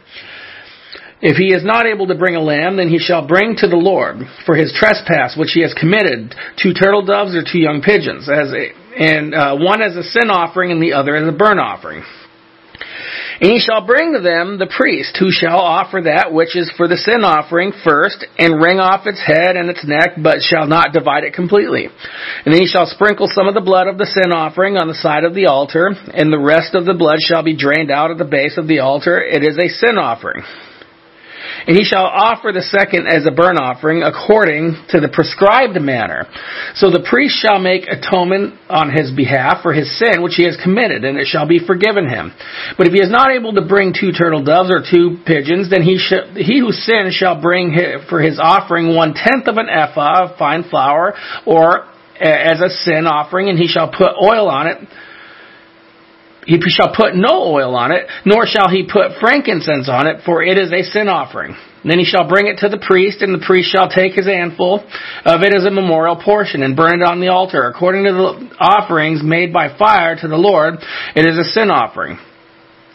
If 1.24 1.38
he 1.38 1.56
is 1.56 1.64
not 1.64 1.88
able 1.88 2.08
to 2.08 2.20
bring 2.20 2.36
a 2.36 2.44
lamb, 2.44 2.76
then 2.76 2.90
he 2.90 3.00
shall 3.00 3.26
bring 3.26 3.56
to 3.64 3.68
the 3.72 3.80
Lord 3.80 4.28
for 4.46 4.60
his 4.60 4.76
trespass 4.76 5.40
which 5.40 5.56
he 5.56 5.64
has 5.64 5.74
committed 5.74 6.36
two 6.60 6.76
turtle 6.76 7.06
doves 7.06 7.32
or 7.32 7.48
two 7.48 7.64
young 7.64 7.80
pigeons, 7.80 8.28
as 8.28 8.52
a, 8.52 8.76
and 9.00 9.34
uh, 9.34 9.56
one 9.56 9.82
as 9.82 9.96
a 9.96 10.04
sin 10.04 10.28
offering 10.28 10.76
and 10.76 10.84
the 10.84 10.92
other 10.92 11.16
as 11.16 11.24
a 11.24 11.32
burnt 11.32 11.64
offering. 11.64 12.04
And 13.40 13.52
he 13.52 13.60
shall 13.64 13.88
bring 13.88 14.12
to 14.12 14.20
them 14.20 14.60
the 14.60 14.68
priest, 14.68 15.16
who 15.16 15.32
shall 15.32 15.64
offer 15.64 16.04
that 16.04 16.36
which 16.36 16.60
is 16.60 16.68
for 16.76 16.92
the 16.92 17.00
sin 17.00 17.24
offering 17.24 17.72
first, 17.88 18.28
and 18.38 18.62
wring 18.62 18.84
off 18.84 19.08
its 19.08 19.24
head 19.24 19.56
and 19.56 19.72
its 19.72 19.88
neck, 19.88 20.20
but 20.20 20.44
shall 20.44 20.68
not 20.68 20.92
divide 20.92 21.24
it 21.24 21.34
completely. 21.34 21.88
And 21.88 22.52
then 22.54 22.60
he 22.60 22.68
shall 22.68 22.86
sprinkle 22.86 23.32
some 23.32 23.48
of 23.48 23.56
the 23.56 23.64
blood 23.64 23.88
of 23.88 23.98
the 23.98 24.12
sin 24.12 24.36
offering 24.36 24.76
on 24.76 24.92
the 24.92 25.00
side 25.00 25.24
of 25.24 25.34
the 25.34 25.48
altar, 25.48 25.88
and 25.88 26.32
the 26.32 26.44
rest 26.44 26.76
of 26.76 26.84
the 26.84 27.00
blood 27.00 27.24
shall 27.24 27.44
be 27.44 27.56
drained 27.56 27.92
out 27.92 28.12
at 28.12 28.20
the 28.20 28.28
base 28.28 28.60
of 28.60 28.68
the 28.68 28.80
altar. 28.80 29.24
It 29.24 29.44
is 29.44 29.58
a 29.58 29.72
sin 29.72 29.96
offering. 29.96 30.44
And 31.68 31.78
he 31.78 31.84
shall 31.84 32.06
offer 32.06 32.52
the 32.52 32.62
second 32.62 33.08
as 33.08 33.26
a 33.26 33.32
burnt 33.32 33.60
offering 33.60 34.04
according 34.04 34.76
to 34.90 35.00
the 35.00 35.08
prescribed 35.08 35.80
manner. 35.80 36.28
So 36.76 36.92
the 36.92 37.06
priest 37.08 37.40
shall 37.40 37.60
make 37.60 37.88
atonement 37.88 38.60
on 38.70 38.92
his 38.92 39.12
behalf 39.12 39.64
for 39.64 39.74
his 39.74 39.88
sin 39.98 40.22
which 40.22 40.36
he 40.36 40.44
has 40.44 40.60
committed, 40.62 41.06
and 41.06 41.18
it 41.18 41.28
shall 41.28 41.48
be 41.48 41.60
forgiven 41.60 42.08
him. 42.08 42.34
But 42.78 42.88
if 42.88 42.94
he 42.94 43.00
is 43.00 43.12
not 43.12 43.32
able 43.32 43.54
to 43.54 43.64
bring 43.64 43.94
two 43.94 44.12
turtle 44.12 44.44
doves 44.44 44.72
or 44.74 44.84
two 44.84 45.24
pigeons, 45.26 45.70
then 45.70 45.84
he, 45.84 45.96
he 46.36 46.60
who 46.60 46.72
sins 46.72 47.16
shall 47.16 47.40
bring 47.40 47.76
for 48.10 48.22
his 48.22 48.40
offering 48.40 48.96
one 48.96 49.14
tenth 49.14 49.48
of 49.48 49.58
an 49.58 49.70
ephah 49.70 50.32
of 50.32 50.38
fine 50.38 50.64
flour, 50.68 51.16
or 51.46 51.88
as 52.20 52.62
a 52.62 52.70
sin 52.70 53.08
offering, 53.08 53.50
and 53.50 53.58
he 53.58 53.68
shall 53.68 53.90
put 53.90 54.12
oil 54.22 54.50
on 54.50 54.68
it 54.68 54.78
he 56.46 56.60
shall 56.68 56.94
put 56.96 57.16
no 57.16 57.44
oil 57.44 57.76
on 57.76 57.92
it, 57.92 58.08
nor 58.26 58.46
shall 58.46 58.70
he 58.70 58.88
put 58.92 59.20
frankincense 59.20 59.90
on 59.90 60.08
it, 60.08 60.22
for 60.26 60.44
it 60.44 60.58
is 60.58 60.72
a 60.72 60.84
sin 60.84 61.08
offering. 61.08 61.56
Then 61.86 62.00
he 62.00 62.06
shall 62.06 62.28
bring 62.28 62.48
it 62.48 62.60
to 62.60 62.70
the 62.70 62.78
priest, 62.78 63.22
and 63.22 63.34
the 63.34 63.46
priest 63.46 63.72
shall 63.72 63.90
take 63.90 64.14
his 64.14 64.26
handful 64.26 64.80
of 65.26 65.42
it 65.42 65.54
as 65.54 65.66
a 65.66 65.72
memorial 65.72 66.16
portion, 66.16 66.64
and 66.64 66.76
burn 66.76 67.02
it 67.02 67.06
on 67.06 67.20
the 67.20 67.28
altar. 67.28 67.68
According 67.68 68.06
to 68.06 68.12
the 68.12 68.56
offerings 68.60 69.22
made 69.24 69.52
by 69.52 69.78
fire 69.78 70.16
to 70.16 70.28
the 70.28 70.38
Lord, 70.38 70.76
it 71.16 71.26
is 71.26 71.38
a 71.38 71.44
sin 71.44 71.70
offering. 71.70 72.18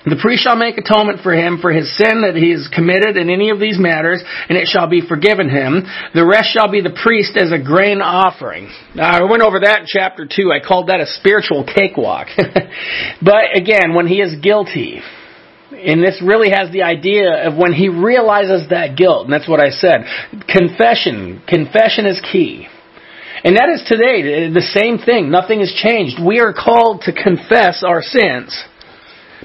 The 0.09 0.21
priest 0.21 0.45
shall 0.45 0.57
make 0.57 0.79
atonement 0.79 1.21
for 1.23 1.35
him 1.35 1.59
for 1.61 1.73
his 1.73 1.95
sin 1.97 2.23
that 2.23 2.37
he 2.37 2.51
has 2.51 2.69
committed 2.73 3.17
in 3.17 3.31
any 3.31 3.51
of 3.51 3.61
these 3.61 3.79
matters, 3.79 4.23
and 4.49 4.57
it 4.57 4.67
shall 4.67 4.89
be 4.89 5.01
forgiven 5.01 5.49
him. 5.49 5.85
The 6.15 6.25
rest 6.25 6.51
shall 6.53 6.71
be 6.71 6.81
the 6.81 6.97
priest 7.03 7.37
as 7.37 7.53
a 7.53 7.59
grain 7.59 8.01
offering. 8.01 8.71
Now, 8.95 9.11
I 9.11 9.23
went 9.29 9.43
over 9.43 9.61
that 9.61 9.81
in 9.81 9.87
chapter 9.87 10.27
2. 10.27 10.53
I 10.53 10.67
called 10.67 10.89
that 10.89 11.01
a 11.01 11.07
spiritual 11.07 11.65
cakewalk. 11.65 12.29
but 13.23 13.57
again, 13.57 13.95
when 13.95 14.07
he 14.07 14.21
is 14.21 14.37
guilty, 14.41 15.01
and 15.71 16.03
this 16.03 16.21
really 16.25 16.51
has 16.51 16.73
the 16.73 16.83
idea 16.83 17.47
of 17.47 17.57
when 17.57 17.73
he 17.73 17.89
realizes 17.89 18.69
that 18.71 18.97
guilt, 18.97 19.25
and 19.25 19.33
that's 19.33 19.49
what 19.49 19.61
I 19.61 19.71
said. 19.71 20.05
Confession. 20.49 21.43
Confession 21.47 22.07
is 22.07 22.21
key. 22.33 22.67
And 23.45 23.57
that 23.57 23.69
is 23.69 23.85
today 23.87 24.51
the 24.51 24.67
same 24.75 24.99
thing. 24.99 25.31
Nothing 25.31 25.61
has 25.61 25.73
changed. 25.73 26.17
We 26.19 26.41
are 26.41 26.53
called 26.53 27.03
to 27.03 27.13
confess 27.13 27.85
our 27.87 28.03
sins. 28.03 28.57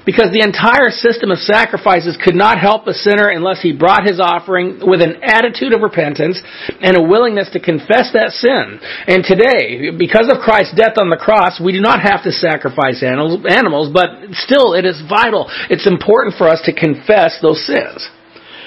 Because 0.04 0.28
the 0.36 0.44
entire 0.44 0.92
system 0.92 1.32
of 1.32 1.40
sacrifices 1.40 2.20
could 2.20 2.36
not 2.36 2.60
help 2.60 2.86
a 2.86 2.92
sinner 2.92 3.32
unless 3.32 3.64
he 3.64 3.72
brought 3.72 4.04
his 4.04 4.20
offering 4.20 4.84
with 4.84 5.00
an 5.00 5.16
attitude 5.24 5.72
of 5.72 5.80
repentance 5.80 6.36
and 6.84 6.96
a 6.96 7.02
willingness 7.02 7.48
to 7.56 7.60
confess 7.60 8.12
that 8.12 8.36
sin. 8.36 8.78
And 9.08 9.24
today, 9.24 9.96
because 9.96 10.28
of 10.28 10.44
Christ's 10.44 10.76
death 10.76 11.00
on 11.00 11.08
the 11.08 11.16
cross, 11.16 11.56
we 11.56 11.72
do 11.72 11.80
not 11.80 12.04
have 12.04 12.22
to 12.28 12.32
sacrifice 12.36 13.00
animals, 13.00 13.88
but 13.96 14.28
still 14.44 14.76
it 14.76 14.84
is 14.84 15.00
vital. 15.08 15.48
It's 15.72 15.88
important 15.88 16.36
for 16.36 16.52
us 16.52 16.60
to 16.68 16.76
confess 16.76 17.40
those 17.40 17.64
sins. 17.64 18.04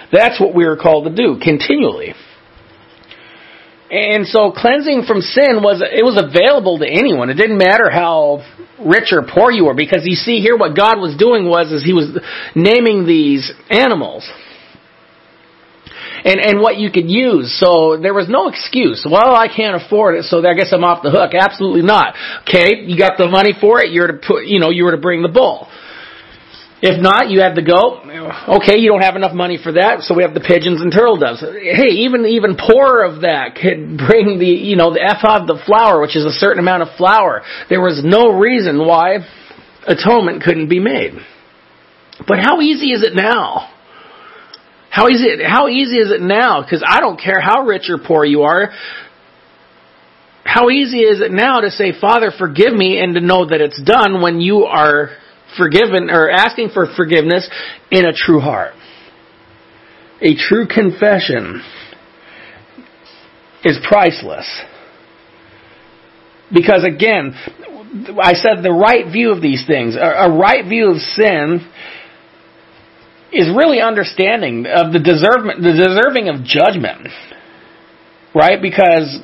That's 0.10 0.42
what 0.42 0.56
we 0.56 0.66
are 0.66 0.76
called 0.76 1.06
to 1.06 1.14
do 1.14 1.38
continually. 1.38 2.18
And 3.90 4.28
so 4.28 4.52
cleansing 4.52 5.04
from 5.08 5.22
sin 5.22 5.64
was 5.64 5.82
it 5.82 6.04
was 6.04 6.20
available 6.20 6.80
to 6.80 6.88
anyone. 6.88 7.30
It 7.30 7.36
didn't 7.36 7.58
matter 7.58 7.90
how 7.90 8.44
rich 8.84 9.14
or 9.14 9.24
poor 9.24 9.50
you 9.50 9.66
were 9.66 9.74
because 9.74 10.04
you 10.04 10.16
see 10.16 10.40
here 10.40 10.58
what 10.58 10.76
God 10.76 11.00
was 11.00 11.16
doing 11.18 11.48
was 11.48 11.72
is 11.72 11.84
he 11.84 11.94
was 11.94 12.12
naming 12.54 13.08
these 13.08 13.50
animals. 13.70 14.30
and, 16.26 16.40
and 16.40 16.62
what 16.62 16.78
you 16.78 16.92
could 16.92 17.10
use. 17.10 17.58
So 17.60 17.98
there 17.98 18.14
was 18.14 18.28
no 18.28 18.50
excuse. 18.50 19.06
Well, 19.10 19.36
I 19.36 19.48
can't 19.48 19.82
afford 19.82 20.16
it, 20.16 20.24
so 20.26 20.46
I 20.46 20.54
guess 20.54 20.74
I'm 20.74 20.84
off 20.84 21.04
the 21.04 21.12
hook. 21.12 21.32
Absolutely 21.34 21.84
not. 21.84 22.16
Okay, 22.48 22.84
you 22.86 22.98
got 22.98 23.18
the 23.18 23.28
money 23.28 23.54
for 23.60 23.82
it. 23.82 23.92
You're 23.92 24.08
to 24.08 24.20
put, 24.20 24.46
you 24.46 24.60
know, 24.60 24.70
you 24.70 24.84
were 24.84 24.92
to 24.92 25.02
bring 25.02 25.22
the 25.22 25.30
bull. 25.30 25.68
If 26.80 27.02
not, 27.02 27.30
you 27.32 27.42
have 27.42 27.56
the 27.56 27.66
goat. 27.66 28.06
Okay, 28.62 28.78
you 28.78 28.92
don't 28.92 29.02
have 29.02 29.16
enough 29.16 29.34
money 29.34 29.58
for 29.58 29.74
that, 29.74 30.02
so 30.02 30.14
we 30.14 30.22
have 30.22 30.36
the 30.36 30.46
pigeons 30.46 30.80
and 30.82 30.92
turtle 30.92 31.18
doves. 31.18 31.42
Hey, 31.42 32.06
even 32.06 32.26
even 32.26 32.56
poorer 32.56 33.04
of 33.04 33.22
that 33.22 33.56
could 33.56 33.98
bring 33.98 34.38
the 34.38 34.46
you 34.46 34.76
know 34.76 34.94
the 34.94 35.02
ephod, 35.02 35.48
the 35.48 35.58
flour, 35.66 36.00
which 36.00 36.16
is 36.16 36.24
a 36.26 36.38
certain 36.38 36.60
amount 36.60 36.84
of 36.84 36.90
flour. 36.96 37.42
There 37.70 37.82
was 37.82 38.04
no 38.06 38.30
reason 38.30 38.86
why 38.86 39.26
atonement 39.88 40.44
couldn't 40.44 40.70
be 40.70 40.80
made. 40.80 41.14
But 42.28 42.38
how 42.40 42.62
easy 42.62 42.92
is 42.94 43.02
it 43.02 43.16
now? 43.16 43.74
How 44.92 45.10
easy 45.10 45.42
how 45.44 45.70
easy 45.70 45.98
is 45.98 46.12
it 46.12 46.22
now? 46.22 46.62
Because 46.62 46.84
I 46.86 47.00
don't 47.00 47.20
care 47.20 47.42
how 47.42 47.64
rich 47.66 47.90
or 47.90 47.98
poor 47.98 48.24
you 48.24 48.44
are. 48.44 48.70
How 50.44 50.70
easy 50.70 51.00
is 51.00 51.22
it 51.22 51.32
now 51.32 51.60
to 51.62 51.72
say, 51.72 51.92
Father, 52.00 52.32
forgive 52.38 52.74
me, 52.74 53.00
and 53.02 53.16
to 53.16 53.22
know 53.22 53.50
that 53.50 53.62
it's 53.62 53.82
done 53.82 54.22
when 54.22 54.40
you 54.40 54.64
are 54.64 55.10
forgiven 55.56 56.10
or 56.10 56.30
asking 56.30 56.70
for 56.74 56.88
forgiveness 56.96 57.50
in 57.92 58.06
a 58.06 58.14
true 58.14 58.40
heart. 58.40 58.74
A 60.22 60.36
true 60.36 60.68
confession 60.68 61.62
is 63.64 63.78
priceless. 63.88 64.48
Because 66.52 66.84
again, 66.84 67.34
I 68.22 68.34
said 68.34 68.64
the 68.64 68.72
right 68.72 69.12
view 69.12 69.32
of 69.32 69.42
these 69.42 69.66
things, 69.68 69.96
a, 69.96 70.30
right 70.30 70.66
view 70.68 70.92
of 70.92 70.98
sin 70.98 71.68
is 73.32 73.48
really 73.56 73.82
understanding 73.82 74.66
of 74.66 74.94
the 74.94 75.00
deserving, 75.00 75.62
the 75.62 75.74
deserving 75.74 76.30
of 76.30 76.44
judgment. 76.44 77.08
Right? 78.34 78.62
Because 78.62 79.20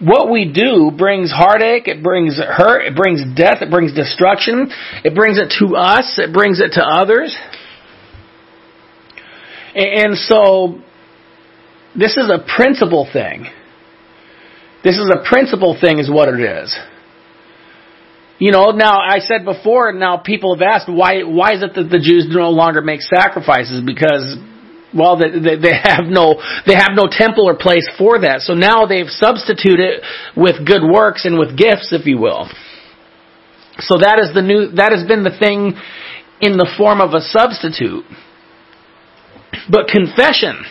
what 0.00 0.30
we 0.30 0.52
do 0.52 0.90
brings 0.96 1.32
heartache, 1.32 1.88
it 1.88 2.02
brings 2.02 2.36
hurt, 2.36 2.82
it 2.82 2.94
brings 2.94 3.22
death, 3.34 3.58
it 3.62 3.70
brings 3.70 3.94
destruction, 3.94 4.70
it 5.04 5.14
brings 5.14 5.38
it 5.38 5.54
to 5.58 5.76
us, 5.76 6.18
it 6.18 6.32
brings 6.32 6.60
it 6.60 6.72
to 6.72 6.84
others. 6.84 7.34
And 9.74 10.16
so, 10.16 10.80
this 11.98 12.16
is 12.16 12.30
a 12.30 12.44
principle 12.56 13.08
thing. 13.10 13.46
This 14.84 14.96
is 14.96 15.10
a 15.12 15.28
principle 15.28 15.76
thing 15.80 15.98
is 15.98 16.10
what 16.10 16.28
it 16.28 16.40
is. 16.40 16.76
You 18.38 18.52
know, 18.52 18.70
now 18.70 18.98
I 19.00 19.20
said 19.20 19.44
before, 19.44 19.92
now 19.92 20.18
people 20.18 20.54
have 20.54 20.62
asked, 20.62 20.90
why, 20.90 21.22
why 21.22 21.54
is 21.54 21.62
it 21.62 21.74
that 21.74 21.88
the 21.88 21.98
Jews 21.98 22.26
no 22.28 22.50
longer 22.50 22.82
make 22.82 23.00
sacrifices? 23.00 23.82
Because 23.84 24.36
well, 24.96 25.18
they, 25.18 25.30
they 25.56 25.76
have 25.82 26.06
no 26.06 26.40
they 26.66 26.74
have 26.74 26.92
no 26.94 27.08
temple 27.10 27.48
or 27.48 27.56
place 27.56 27.86
for 27.98 28.20
that. 28.20 28.40
So 28.40 28.54
now 28.54 28.86
they've 28.86 29.08
substituted 29.08 30.02
with 30.36 30.66
good 30.66 30.82
works 30.82 31.24
and 31.24 31.38
with 31.38 31.56
gifts, 31.56 31.92
if 31.92 32.06
you 32.06 32.18
will. 32.18 32.48
So 33.80 33.98
that 34.00 34.18
is 34.22 34.34
the 34.34 34.42
new 34.42 34.72
that 34.76 34.92
has 34.92 35.06
been 35.06 35.22
the 35.22 35.36
thing 35.38 35.74
in 36.40 36.56
the 36.56 36.68
form 36.76 37.00
of 37.00 37.12
a 37.12 37.20
substitute. 37.20 38.04
But 39.70 39.88
confession, 39.88 40.64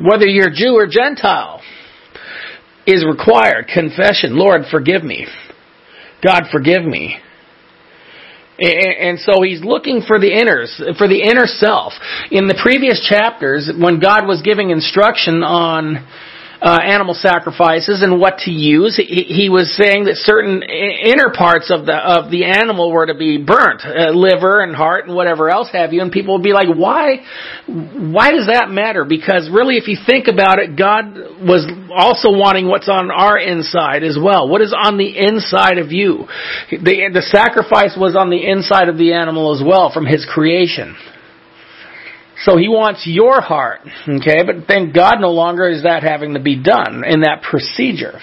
whether 0.00 0.26
you're 0.26 0.50
Jew 0.50 0.74
or 0.76 0.86
Gentile, 0.86 1.60
is 2.86 3.04
required. 3.04 3.68
Confession, 3.72 4.36
Lord, 4.36 4.62
forgive 4.70 5.02
me. 5.02 5.26
God, 6.22 6.44
forgive 6.50 6.84
me. 6.84 7.18
And 8.58 9.18
so 9.18 9.42
he's 9.42 9.64
looking 9.64 10.02
for 10.06 10.20
the 10.20 10.30
inners, 10.30 10.76
for 10.96 11.08
the 11.08 11.22
inner 11.22 11.46
self. 11.46 11.92
In 12.30 12.46
the 12.46 12.58
previous 12.62 13.04
chapters, 13.08 13.70
when 13.76 13.98
God 13.98 14.26
was 14.26 14.42
giving 14.42 14.70
instruction 14.70 15.42
on 15.42 16.06
uh, 16.64 16.80
animal 16.80 17.12
sacrifices 17.12 18.00
and 18.00 18.18
what 18.18 18.38
to 18.38 18.50
use. 18.50 18.96
He, 18.96 19.28
he, 19.28 19.50
was 19.50 19.76
saying 19.76 20.06
that 20.06 20.16
certain 20.16 20.62
inner 20.64 21.28
parts 21.28 21.70
of 21.70 21.84
the 21.84 21.92
of 21.92 22.30
the 22.30 22.46
animal 22.46 22.90
were 22.90 23.04
to 23.04 23.14
be 23.14 23.36
burnt, 23.36 23.84
uh, 23.84 24.16
liver 24.16 24.62
and 24.62 24.74
heart 24.74 25.06
and 25.06 25.14
whatever 25.14 25.50
else 25.50 25.68
have 25.72 25.92
you. 25.92 26.00
And 26.00 26.10
people 26.10 26.32
would 26.34 26.42
be 26.42 26.54
like, 26.54 26.68
"Why? 26.72 27.20
Why 27.68 28.30
does 28.30 28.48
that 28.48 28.70
matter?" 28.70 29.04
Because 29.04 29.50
really, 29.52 29.76
if 29.76 29.88
you 29.88 29.98
think 30.06 30.26
about 30.26 30.58
it, 30.58 30.74
God 30.74 31.12
was 31.44 31.68
also 31.94 32.32
wanting 32.32 32.66
what's 32.66 32.88
on 32.88 33.10
our 33.10 33.36
inside 33.36 34.02
as 34.02 34.16
well. 34.16 34.48
What 34.48 34.62
is 34.62 34.72
on 34.72 34.96
the 34.96 35.12
inside 35.12 35.76
of 35.76 35.92
you? 35.92 36.24
The 36.70 37.12
the 37.12 37.28
sacrifice 37.28 37.92
was 37.94 38.16
on 38.16 38.30
the 38.30 38.40
inside 38.40 38.88
of 38.88 38.96
the 38.96 39.12
animal 39.12 39.52
as 39.52 39.62
well 39.62 39.92
from 39.92 40.06
His 40.06 40.24
creation. 40.24 40.96
So 42.42 42.56
he 42.56 42.68
wants 42.68 43.06
your 43.06 43.40
heart, 43.40 43.80
okay? 44.08 44.42
But 44.44 44.66
thank 44.66 44.94
God 44.94 45.16
no 45.20 45.30
longer 45.30 45.68
is 45.68 45.84
that 45.84 46.02
having 46.02 46.34
to 46.34 46.40
be 46.40 46.60
done 46.60 47.04
in 47.06 47.20
that 47.20 47.42
procedure. 47.42 48.20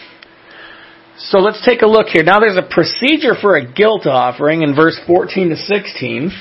So 1.17 1.39
let's 1.39 1.63
take 1.65 1.81
a 1.81 1.87
look 1.87 2.07
here. 2.07 2.23
Now 2.23 2.39
there's 2.39 2.57
a 2.57 2.67
procedure 2.67 3.35
for 3.39 3.55
a 3.55 3.71
guilt 3.71 4.05
offering 4.05 4.63
in 4.63 4.75
verse 4.75 4.99
14 5.07 5.49
to 5.49 5.55
16. 5.55 6.31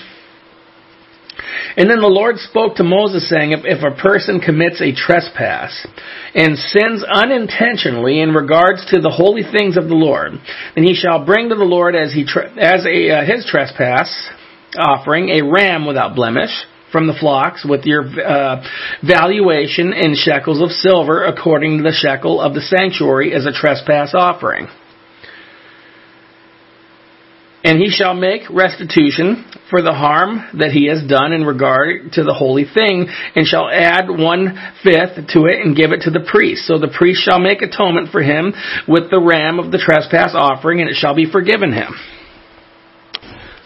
And 1.76 1.88
then 1.88 2.00
the 2.00 2.10
Lord 2.10 2.38
spoke 2.38 2.76
to 2.76 2.84
Moses 2.84 3.28
saying, 3.28 3.52
if, 3.52 3.60
if 3.64 3.82
a 3.84 3.96
person 3.96 4.40
commits 4.40 4.80
a 4.80 4.92
trespass 4.92 5.86
and 6.34 6.58
sins 6.58 7.04
unintentionally 7.06 8.20
in 8.20 8.34
regards 8.34 8.84
to 8.90 9.00
the 9.00 9.10
holy 9.10 9.42
things 9.42 9.76
of 9.76 9.88
the 9.88 9.94
Lord, 9.94 10.32
then 10.74 10.84
he 10.84 10.94
shall 10.94 11.24
bring 11.24 11.48
to 11.48 11.54
the 11.54 11.64
Lord 11.64 11.94
as 11.94 12.12
he 12.12 12.26
as 12.58 12.84
a 12.84 13.10
uh, 13.10 13.24
his 13.24 13.46
trespass 13.46 14.10
offering 14.76 15.28
a 15.30 15.42
ram 15.42 15.86
without 15.86 16.14
blemish 16.14 16.50
from 16.92 17.06
the 17.06 17.14
flocks 17.18 17.64
with 17.64 17.84
your 17.84 18.02
uh, 18.02 18.62
valuation 19.02 19.92
in 19.92 20.14
shekels 20.14 20.60
of 20.60 20.70
silver 20.70 21.24
according 21.24 21.78
to 21.78 21.82
the 21.82 21.92
shekel 21.92 22.40
of 22.40 22.54
the 22.54 22.60
sanctuary 22.60 23.32
as 23.32 23.46
a 23.46 23.52
trespass 23.52 24.12
offering. 24.14 24.68
And 27.62 27.78
he 27.78 27.90
shall 27.90 28.14
make 28.14 28.48
restitution 28.48 29.44
for 29.68 29.82
the 29.82 29.92
harm 29.92 30.40
that 30.58 30.72
he 30.72 30.88
has 30.88 31.06
done 31.06 31.32
in 31.32 31.44
regard 31.44 32.12
to 32.14 32.24
the 32.24 32.32
holy 32.32 32.64
thing, 32.64 33.06
and 33.36 33.46
shall 33.46 33.68
add 33.68 34.08
one 34.08 34.56
fifth 34.82 35.28
to 35.34 35.44
it 35.44 35.60
and 35.60 35.76
give 35.76 35.92
it 35.92 36.02
to 36.02 36.10
the 36.10 36.26
priest. 36.26 36.66
So 36.66 36.78
the 36.78 36.88
priest 36.88 37.20
shall 37.22 37.38
make 37.38 37.60
atonement 37.60 38.08
for 38.10 38.22
him 38.22 38.54
with 38.88 39.10
the 39.10 39.20
ram 39.20 39.58
of 39.58 39.70
the 39.70 39.78
trespass 39.78 40.32
offering, 40.34 40.80
and 40.80 40.88
it 40.88 40.96
shall 40.96 41.14
be 41.14 41.30
forgiven 41.30 41.72
him. 41.72 41.94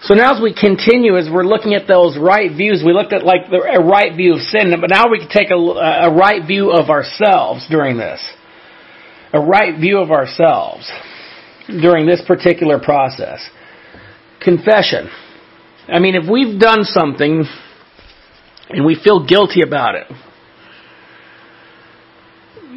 So 0.05 0.13
now 0.13 0.35
as 0.35 0.43
we 0.43 0.53
continue, 0.53 1.17
as 1.17 1.31
we're 1.33 1.47
looking 1.47 1.73
at 1.73 1.89
those 1.89 2.19
right 2.19 2.51
views, 2.55 2.83
we 2.85 2.93
looked 2.93 3.15
at 3.15 3.25
like 3.25 3.49
the, 3.49 3.57
a 3.57 3.83
right 3.83 4.15
view 4.15 4.35
of 4.35 4.41
sin, 4.41 4.71
but 4.79 4.91
now 4.91 5.09
we 5.11 5.19
can 5.19 5.31
take 5.31 5.49
a, 5.51 5.55
a 5.55 6.15
right 6.15 6.47
view 6.47 6.73
of 6.73 6.91
ourselves 6.91 7.67
during 7.71 7.97
this. 7.97 8.21
A 9.33 9.41
right 9.41 9.81
view 9.81 10.01
of 10.01 10.11
ourselves 10.11 10.93
during 11.69 12.05
this 12.05 12.23
particular 12.27 12.79
process. 12.79 13.41
Confession. 14.43 15.09
I 15.89 16.01
mean, 16.01 16.17
if 16.17 16.31
we've 16.31 16.61
done 16.61 16.85
something 16.85 17.45
and 18.69 18.85
we 18.85 19.01
feel 19.03 19.27
guilty 19.27 19.63
about 19.63 19.95
it, 19.95 20.07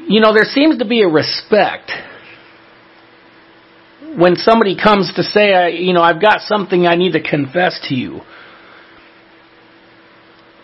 you 0.08 0.22
know, 0.22 0.34
there 0.34 0.46
seems 0.46 0.78
to 0.78 0.86
be 0.86 1.02
a 1.02 1.10
respect 1.10 1.92
when 4.18 4.36
somebody 4.36 4.76
comes 4.76 5.14
to 5.16 5.24
say, 5.24 5.54
I, 5.54 5.68
you 5.68 5.94
know, 5.94 6.02
I've 6.02 6.22
got 6.22 6.42
something 6.42 6.88
I 6.88 6.96
need 6.96 7.14
to 7.14 7.22
confess 7.22 7.80
to 7.88 7.96
you. 7.96 8.22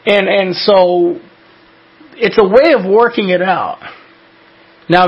And, 0.05 0.27
and 0.27 0.55
so, 0.55 1.19
it's 2.15 2.37
a 2.39 2.43
way 2.43 2.73
of 2.73 2.89
working 2.89 3.29
it 3.29 3.41
out. 3.41 3.79
Now, 4.89 5.05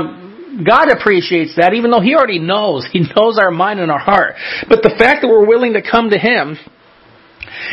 God 0.64 0.88
appreciates 0.90 1.56
that, 1.56 1.74
even 1.74 1.90
though 1.90 2.00
He 2.00 2.14
already 2.14 2.38
knows. 2.38 2.88
He 2.90 3.00
knows 3.00 3.36
our 3.38 3.50
mind 3.50 3.80
and 3.80 3.90
our 3.90 3.98
heart. 3.98 4.36
But 4.68 4.82
the 4.82 4.94
fact 4.96 5.22
that 5.22 5.28
we're 5.28 5.46
willing 5.46 5.74
to 5.74 5.82
come 5.82 6.10
to 6.10 6.18
Him 6.18 6.56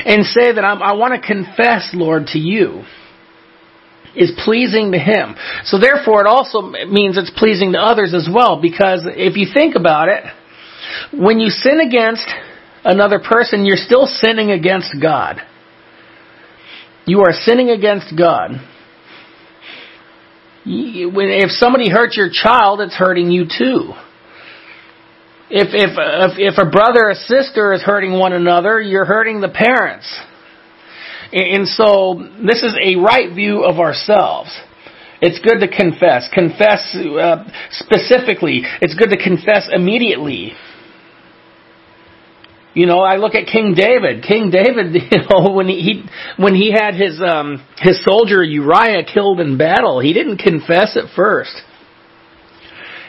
and 0.06 0.26
say 0.26 0.54
that 0.54 0.64
i 0.64 0.94
want 0.94 1.14
to 1.14 1.26
confess, 1.26 1.92
Lord, 1.94 2.28
to 2.28 2.40
you, 2.40 2.84
is 4.16 4.32
pleasing 4.44 4.92
to 4.92 5.00
Him. 5.00 5.36
So 5.66 5.80
therefore, 5.80 6.22
it 6.22 6.28
also 6.28 6.62
means 6.88 7.18
it's 7.18 7.32
pleasing 7.38 7.74
to 7.74 7.80
others 7.80 8.14
as 8.14 8.28
well, 8.34 8.60
because 8.60 9.02
if 9.06 9.38
you 9.38 9.48
think 9.54 9.76
about 9.76 10.10
it, 10.10 10.24
when 11.14 11.40
you 11.40 11.50
sin 11.50 11.80
against 11.80 12.28
another 12.84 13.20
person, 13.20 13.66
you're 13.66 13.78
still 13.78 14.06
sinning 14.06 14.52
against 14.52 14.94
God. 15.02 15.38
You 17.06 17.22
are 17.22 17.34
sinning 17.34 17.70
against 17.70 18.18
God. 18.18 18.52
If 20.66 21.52
somebody 21.52 21.90
hurts 21.90 22.16
your 22.16 22.30
child, 22.32 22.80
it's 22.80 22.96
hurting 22.96 23.30
you 23.30 23.46
too. 23.46 23.94
If, 25.50 25.68
if, 25.74 25.92
if, 25.98 26.54
if 26.56 26.58
a 26.58 26.70
brother 26.70 27.10
or 27.10 27.14
sister 27.14 27.74
is 27.74 27.82
hurting 27.82 28.18
one 28.18 28.34
another, 28.34 28.82
you're 28.82 29.06
hurting 29.06 29.42
the 29.42 29.50
parents. 29.50 30.08
And 31.34 31.68
so, 31.68 32.28
this 32.46 32.64
is 32.64 32.76
a 32.82 32.96
right 32.96 33.34
view 33.34 33.64
of 33.64 33.80
ourselves. 33.80 34.56
It's 35.22 35.40
good 35.40 35.60
to 35.60 35.68
confess. 35.68 36.30
Confess 36.34 36.96
uh, 36.96 37.44
specifically. 37.72 38.62
It's 38.82 38.94
good 38.94 39.10
to 39.10 39.18
confess 39.18 39.70
immediately. 39.72 40.54
You 42.74 42.88
know, 42.88 43.00
I 43.00 43.18
look 43.18 43.36
at 43.36 43.46
King 43.46 43.76
David. 43.76 44.24
King 44.24 44.50
David, 44.50 44.94
you 45.12 45.20
know, 45.30 45.54
when 45.54 45.68
he, 45.68 45.80
he 45.82 46.42
when 46.42 46.56
he 46.56 46.72
had 46.72 46.96
his 46.96 47.22
um 47.22 47.64
his 47.78 48.04
soldier 48.04 48.44
Uriah 48.44 49.04
killed 49.04 49.40
in 49.40 49.58
battle, 49.58 50.00
he 50.00 50.14
didn't 50.14 50.38
confess 50.38 50.98
at 50.98 51.14
first. 51.16 51.54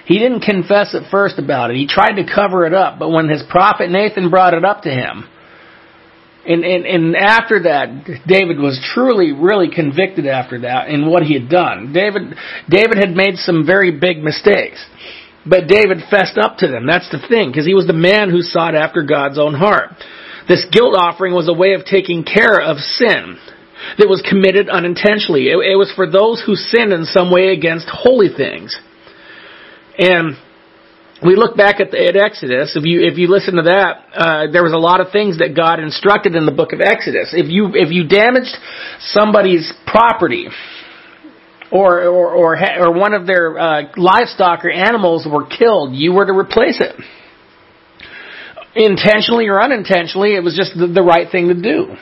He 0.07 0.19
didn't 0.19 0.41
confess 0.41 0.95
at 0.95 1.11
first 1.11 1.39
about 1.39 1.71
it. 1.71 1.77
He 1.77 1.87
tried 1.87 2.17
to 2.17 2.27
cover 2.27 2.67
it 2.67 2.75
up, 2.75 2.99
but 2.99 3.09
when 3.09 3.29
his 3.29 3.43
prophet 3.49 3.91
Nathan 3.91 4.29
brought 4.29 4.53
it 4.53 4.63
up 4.63 4.83
to 4.83 4.91
him, 4.91 5.25
and, 6.47 6.63
and, 6.63 6.85
and 6.85 7.17
after 7.17 7.63
that, 7.63 8.21
David 8.27 8.59
was 8.59 8.79
truly, 8.93 9.33
really 9.33 9.71
convicted 9.75 10.27
after 10.27 10.61
that 10.61 10.89
in 10.89 11.11
what 11.11 11.23
he 11.23 11.33
had 11.33 11.49
done. 11.49 11.95
David, 11.95 12.37
David 12.69 12.99
had 12.99 13.17
made 13.17 13.37
some 13.37 13.65
very 13.65 13.99
big 13.99 14.23
mistakes. 14.23 14.85
But 15.47 15.69
David 15.69 15.99
fessed 16.11 16.39
up 16.39 16.59
to 16.59 16.69
them. 16.69 16.87
That's 16.87 17.11
the 17.11 17.21
thing, 17.29 17.51
because 17.51 17.67
he 17.67 17.75
was 17.75 17.87
the 17.87 17.93
man 17.93 18.31
who 18.31 18.41
sought 18.41 18.75
after 18.75 19.03
God's 19.03 19.39
own 19.39 19.55
heart. 19.55 19.91
This 20.49 20.65
guilt 20.71 20.95
offering 20.97 21.35
was 21.35 21.49
a 21.49 21.55
way 21.55 21.75
of 21.75 21.85
taking 21.85 22.25
care 22.25 22.61
of 22.61 22.79
sin 22.79 23.39
that 23.99 24.09
was 24.09 24.25
committed 24.25 24.69
unintentionally. 24.69 25.49
It, 25.49 25.57
it 25.57 25.77
was 25.77 25.93
for 25.95 26.11
those 26.11 26.43
who 26.45 26.55
sinned 26.55 26.93
in 26.93 27.05
some 27.05 27.31
way 27.31 27.53
against 27.53 27.89
holy 27.89 28.29
things. 28.29 28.77
And 29.99 30.37
we 31.25 31.37
look 31.37 31.57
back 31.57 31.81
at, 31.81 31.91
the, 31.91 32.01
at 32.01 32.17
Exodus. 32.17 32.77
If 32.77 32.85
you 32.85 33.01
if 33.01 33.17
you 33.17 33.29
listen 33.29 33.57
to 33.57 33.63
that, 33.63 33.93
uh, 34.13 34.53
there 34.53 34.63
was 34.63 34.73
a 34.73 34.81
lot 34.81 35.01
of 35.01 35.13
things 35.13 35.39
that 35.39 35.57
God 35.57 35.81
instructed 35.81 36.35
in 36.35 36.45
the 36.45 36.53
book 36.53 36.73
of 36.73 36.81
Exodus. 36.81 37.33
If 37.33 37.49
you 37.49 37.73
if 37.73 37.93
you 37.93 38.09
damaged 38.09 38.53
somebody's 39.01 39.73
property, 39.87 40.49
or 41.73 42.03
or 42.05 42.35
or, 42.35 42.57
or 42.81 42.93
one 42.93 43.15
of 43.15 43.27
their 43.27 43.59
uh, 43.59 43.83
livestock 43.97 44.65
or 44.65 44.71
animals 44.71 45.27
were 45.31 45.47
killed, 45.47 45.95
you 45.95 46.13
were 46.13 46.27
to 46.27 46.33
replace 46.33 46.81
it. 46.81 46.95
Intentionally 48.77 49.47
or 49.47 49.63
unintentionally, 49.63 50.35
it 50.35 50.43
was 50.43 50.57
just 50.57 50.77
the, 50.77 50.87
the 50.89 51.03
right 51.03 51.31
thing 51.31 51.49
to 51.49 51.55
do. 51.55 51.95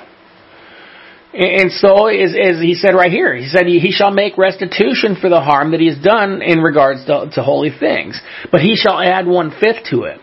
And 1.34 1.72
so, 1.72 2.08
as, 2.08 2.34
as 2.34 2.60
he 2.60 2.74
said 2.74 2.94
right 2.94 3.10
here, 3.10 3.34
he 3.34 3.48
said, 3.48 3.66
he 3.66 3.90
shall 3.90 4.10
make 4.10 4.36
restitution 4.36 5.16
for 5.18 5.30
the 5.30 5.40
harm 5.40 5.70
that 5.70 5.80
he 5.80 5.86
has 5.86 5.98
done 5.98 6.42
in 6.42 6.60
regards 6.60 7.06
to, 7.06 7.30
to 7.34 7.42
holy 7.42 7.70
things. 7.70 8.20
But 8.50 8.60
he 8.60 8.76
shall 8.76 9.00
add 9.00 9.26
one 9.26 9.50
fifth 9.50 9.88
to 9.90 10.02
it. 10.04 10.20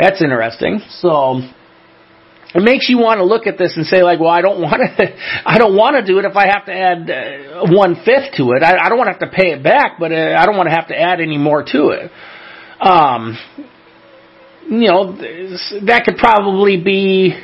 That's 0.00 0.20
interesting. 0.20 0.80
So, 0.98 1.42
it 2.54 2.62
makes 2.62 2.88
you 2.88 2.98
want 2.98 3.18
to 3.18 3.24
look 3.24 3.46
at 3.46 3.58
this 3.58 3.76
and 3.76 3.86
say 3.86 4.02
like, 4.02 4.18
well, 4.18 4.30
I 4.30 4.42
don't 4.42 4.60
want 4.60 4.82
to, 4.82 5.16
I 5.46 5.58
don't 5.58 5.76
want 5.76 5.96
to 5.96 6.04
do 6.04 6.18
it 6.18 6.24
if 6.24 6.36
I 6.36 6.46
have 6.46 6.66
to 6.66 6.72
add 6.72 7.10
uh, 7.10 7.66
one 7.70 7.94
fifth 8.04 8.36
to 8.36 8.52
it. 8.52 8.62
I, 8.62 8.86
I 8.86 8.88
don't 8.88 8.98
want 8.98 9.08
to 9.08 9.12
have 9.12 9.30
to 9.30 9.36
pay 9.36 9.50
it 9.52 9.62
back, 9.62 9.96
but 9.98 10.12
uh, 10.12 10.36
I 10.38 10.46
don't 10.46 10.56
want 10.56 10.68
to 10.68 10.74
have 10.74 10.88
to 10.88 10.98
add 10.98 11.20
any 11.20 11.38
more 11.38 11.62
to 11.62 11.88
it. 11.88 12.10
Um, 12.80 13.38
you 14.68 14.88
know, 14.88 15.12
that 15.16 16.02
could 16.04 16.16
probably 16.16 16.82
be 16.82 17.34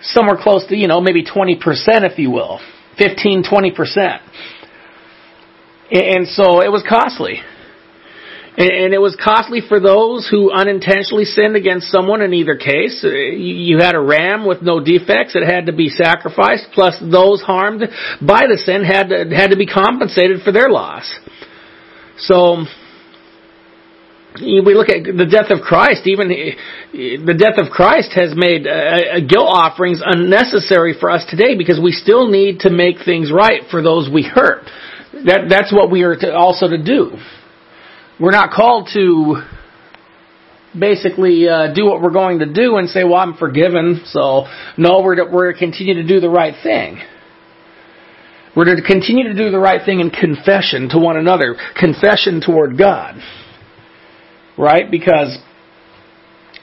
somewhere 0.00 0.36
close 0.40 0.66
to, 0.68 0.76
you 0.76 0.88
know, 0.88 1.00
maybe 1.00 1.24
20%, 1.24 1.56
if 2.04 2.18
you 2.18 2.30
will. 2.30 2.60
15, 2.98 3.44
20%. 3.44 4.20
And 5.90 6.26
so 6.28 6.60
it 6.60 6.70
was 6.70 6.84
costly. 6.88 7.40
And 8.58 8.92
it 8.92 8.98
was 8.98 9.14
costly 9.14 9.60
for 9.60 9.78
those 9.78 10.26
who 10.28 10.50
unintentionally 10.50 11.24
sinned 11.24 11.54
against 11.54 11.92
someone 11.92 12.22
in 12.22 12.34
either 12.34 12.56
case. 12.56 13.04
Uh, 13.04 13.08
you 13.08 13.78
had 13.78 13.94
a 13.94 14.00
ram 14.00 14.46
with 14.46 14.62
no 14.62 14.80
defects 14.82 15.34
that 15.34 15.46
had 15.46 15.66
to 15.66 15.72
be 15.72 15.88
sacrificed, 15.88 16.66
plus 16.74 16.98
those 17.00 17.40
harmed 17.40 17.82
by 18.20 18.50
the 18.50 18.58
sin 18.58 18.82
had 18.82 19.10
to, 19.10 19.30
had 19.30 19.52
to 19.52 19.56
be 19.56 19.66
compensated 19.66 20.42
for 20.42 20.50
their 20.50 20.68
loss. 20.68 21.06
So, 22.18 22.64
we 24.42 24.74
look 24.74 24.88
at 24.88 25.04
the 25.04 25.26
death 25.30 25.50
of 25.50 25.62
Christ, 25.62 26.06
even 26.06 26.26
the 26.26 27.38
death 27.38 27.62
of 27.64 27.70
Christ 27.70 28.10
has 28.14 28.34
made 28.34 28.66
uh, 28.66 28.70
uh, 28.70 29.20
guilt 29.20 29.50
offerings 29.54 30.02
unnecessary 30.04 30.94
for 30.98 31.10
us 31.10 31.24
today 31.30 31.56
because 31.56 31.78
we 31.78 31.92
still 31.92 32.26
need 32.26 32.60
to 32.66 32.70
make 32.70 32.96
things 33.04 33.30
right 33.30 33.62
for 33.70 33.82
those 33.82 34.10
we 34.12 34.24
hurt. 34.24 34.66
That, 35.12 35.46
that's 35.48 35.72
what 35.72 35.92
we 35.92 36.02
are 36.02 36.16
to, 36.16 36.34
also 36.34 36.66
to 36.66 36.82
do. 36.82 37.18
We're 38.20 38.32
not 38.32 38.50
called 38.50 38.88
to 38.94 39.42
basically 40.78 41.48
uh, 41.48 41.72
do 41.74 41.86
what 41.86 42.02
we're 42.02 42.10
going 42.10 42.40
to 42.40 42.52
do 42.52 42.76
and 42.76 42.88
say, 42.88 43.04
well, 43.04 43.16
I'm 43.16 43.36
forgiven, 43.36 44.02
so 44.06 44.46
no, 44.76 45.00
we're 45.02 45.16
to, 45.16 45.24
we're 45.30 45.52
to 45.52 45.58
continue 45.58 45.94
to 45.94 46.06
do 46.06 46.20
the 46.20 46.28
right 46.28 46.54
thing. 46.62 46.98
We're 48.56 48.64
to 48.64 48.82
continue 48.82 49.24
to 49.24 49.34
do 49.34 49.50
the 49.50 49.58
right 49.58 49.80
thing 49.84 50.00
in 50.00 50.10
confession 50.10 50.88
to 50.90 50.98
one 50.98 51.16
another, 51.16 51.56
confession 51.78 52.40
toward 52.44 52.76
God 52.76 53.20
right? 54.58 54.90
Because 54.90 55.38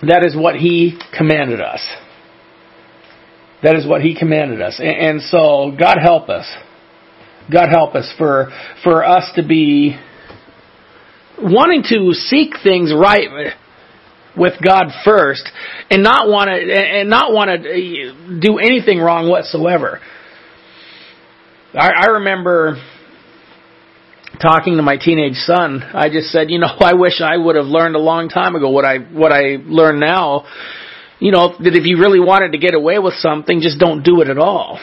that 0.02 0.24
is 0.24 0.36
what 0.36 0.56
He 0.56 1.00
commanded 1.18 1.62
us. 1.62 1.82
That 3.63 3.76
is 3.76 3.88
what 3.88 4.02
He 4.02 4.15
commanded 4.15 4.62
us. 4.62 4.80
And, 4.80 4.89
and 4.98 5.22
so, 5.22 5.76
God 5.80 5.98
help 6.00 6.30
us. 6.30 6.46
God 7.52 7.70
help 7.70 7.96
us 7.96 8.12
for, 8.18 8.52
for 8.84 9.06
us 9.06 9.32
to 9.36 9.48
be 9.48 9.98
wanting 11.41 11.84
to 11.89 12.13
seek 12.13 12.54
things 12.63 12.93
right 12.93 13.54
with 14.38 14.54
God 14.63 14.86
first 15.04 15.50
and 15.89 16.04
not 16.04 16.28
want 16.28 16.50
to 16.50 16.54
and 16.54 17.10
not 17.10 17.32
want 17.32 17.50
to 17.50 18.39
do 18.39 18.58
anything 18.58 19.00
wrong 19.00 19.30
whatsoever. 19.30 20.00
I, 21.74 21.91
I 21.98 22.06
remember 22.12 22.78
talking 24.41 24.78
to 24.78 24.84
my 24.84 24.98
teenage 24.98 25.36
son, 25.36 25.82
I 25.82 26.10
just 26.10 26.28
said, 26.28 26.50
you 26.50 26.60
know, 26.60 26.67
I 26.80 26.93
wish 26.93 27.21
I 27.21 27.38
would 27.38 27.56
have 27.56 27.65
learned 27.65 27.95
a 27.95 28.00
long 28.00 28.30
time 28.30 28.56
ago 28.56 28.69
what 28.69 28.86
I 28.86 28.98
what 28.98 29.32
I 29.32 29.58
learn 29.63 30.00
now. 30.00 30.45
You 31.19 31.32
know, 31.32 31.56
that 31.60 31.76
if 31.76 31.86
you 31.86 31.98
really 31.98 32.19
wanted 32.19 32.52
to 32.52 32.58
get 32.58 32.74
away 32.74 33.00
with 33.00 33.13
something, 33.15 33.62
just 33.62 33.80
don't 33.80 34.04
do 34.04 34.21
it 34.21 34.30
at 34.30 34.38
all. 34.38 34.80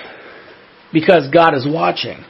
Because 0.90 1.28
God 1.30 1.54
is 1.54 1.66
watching. 1.68 2.24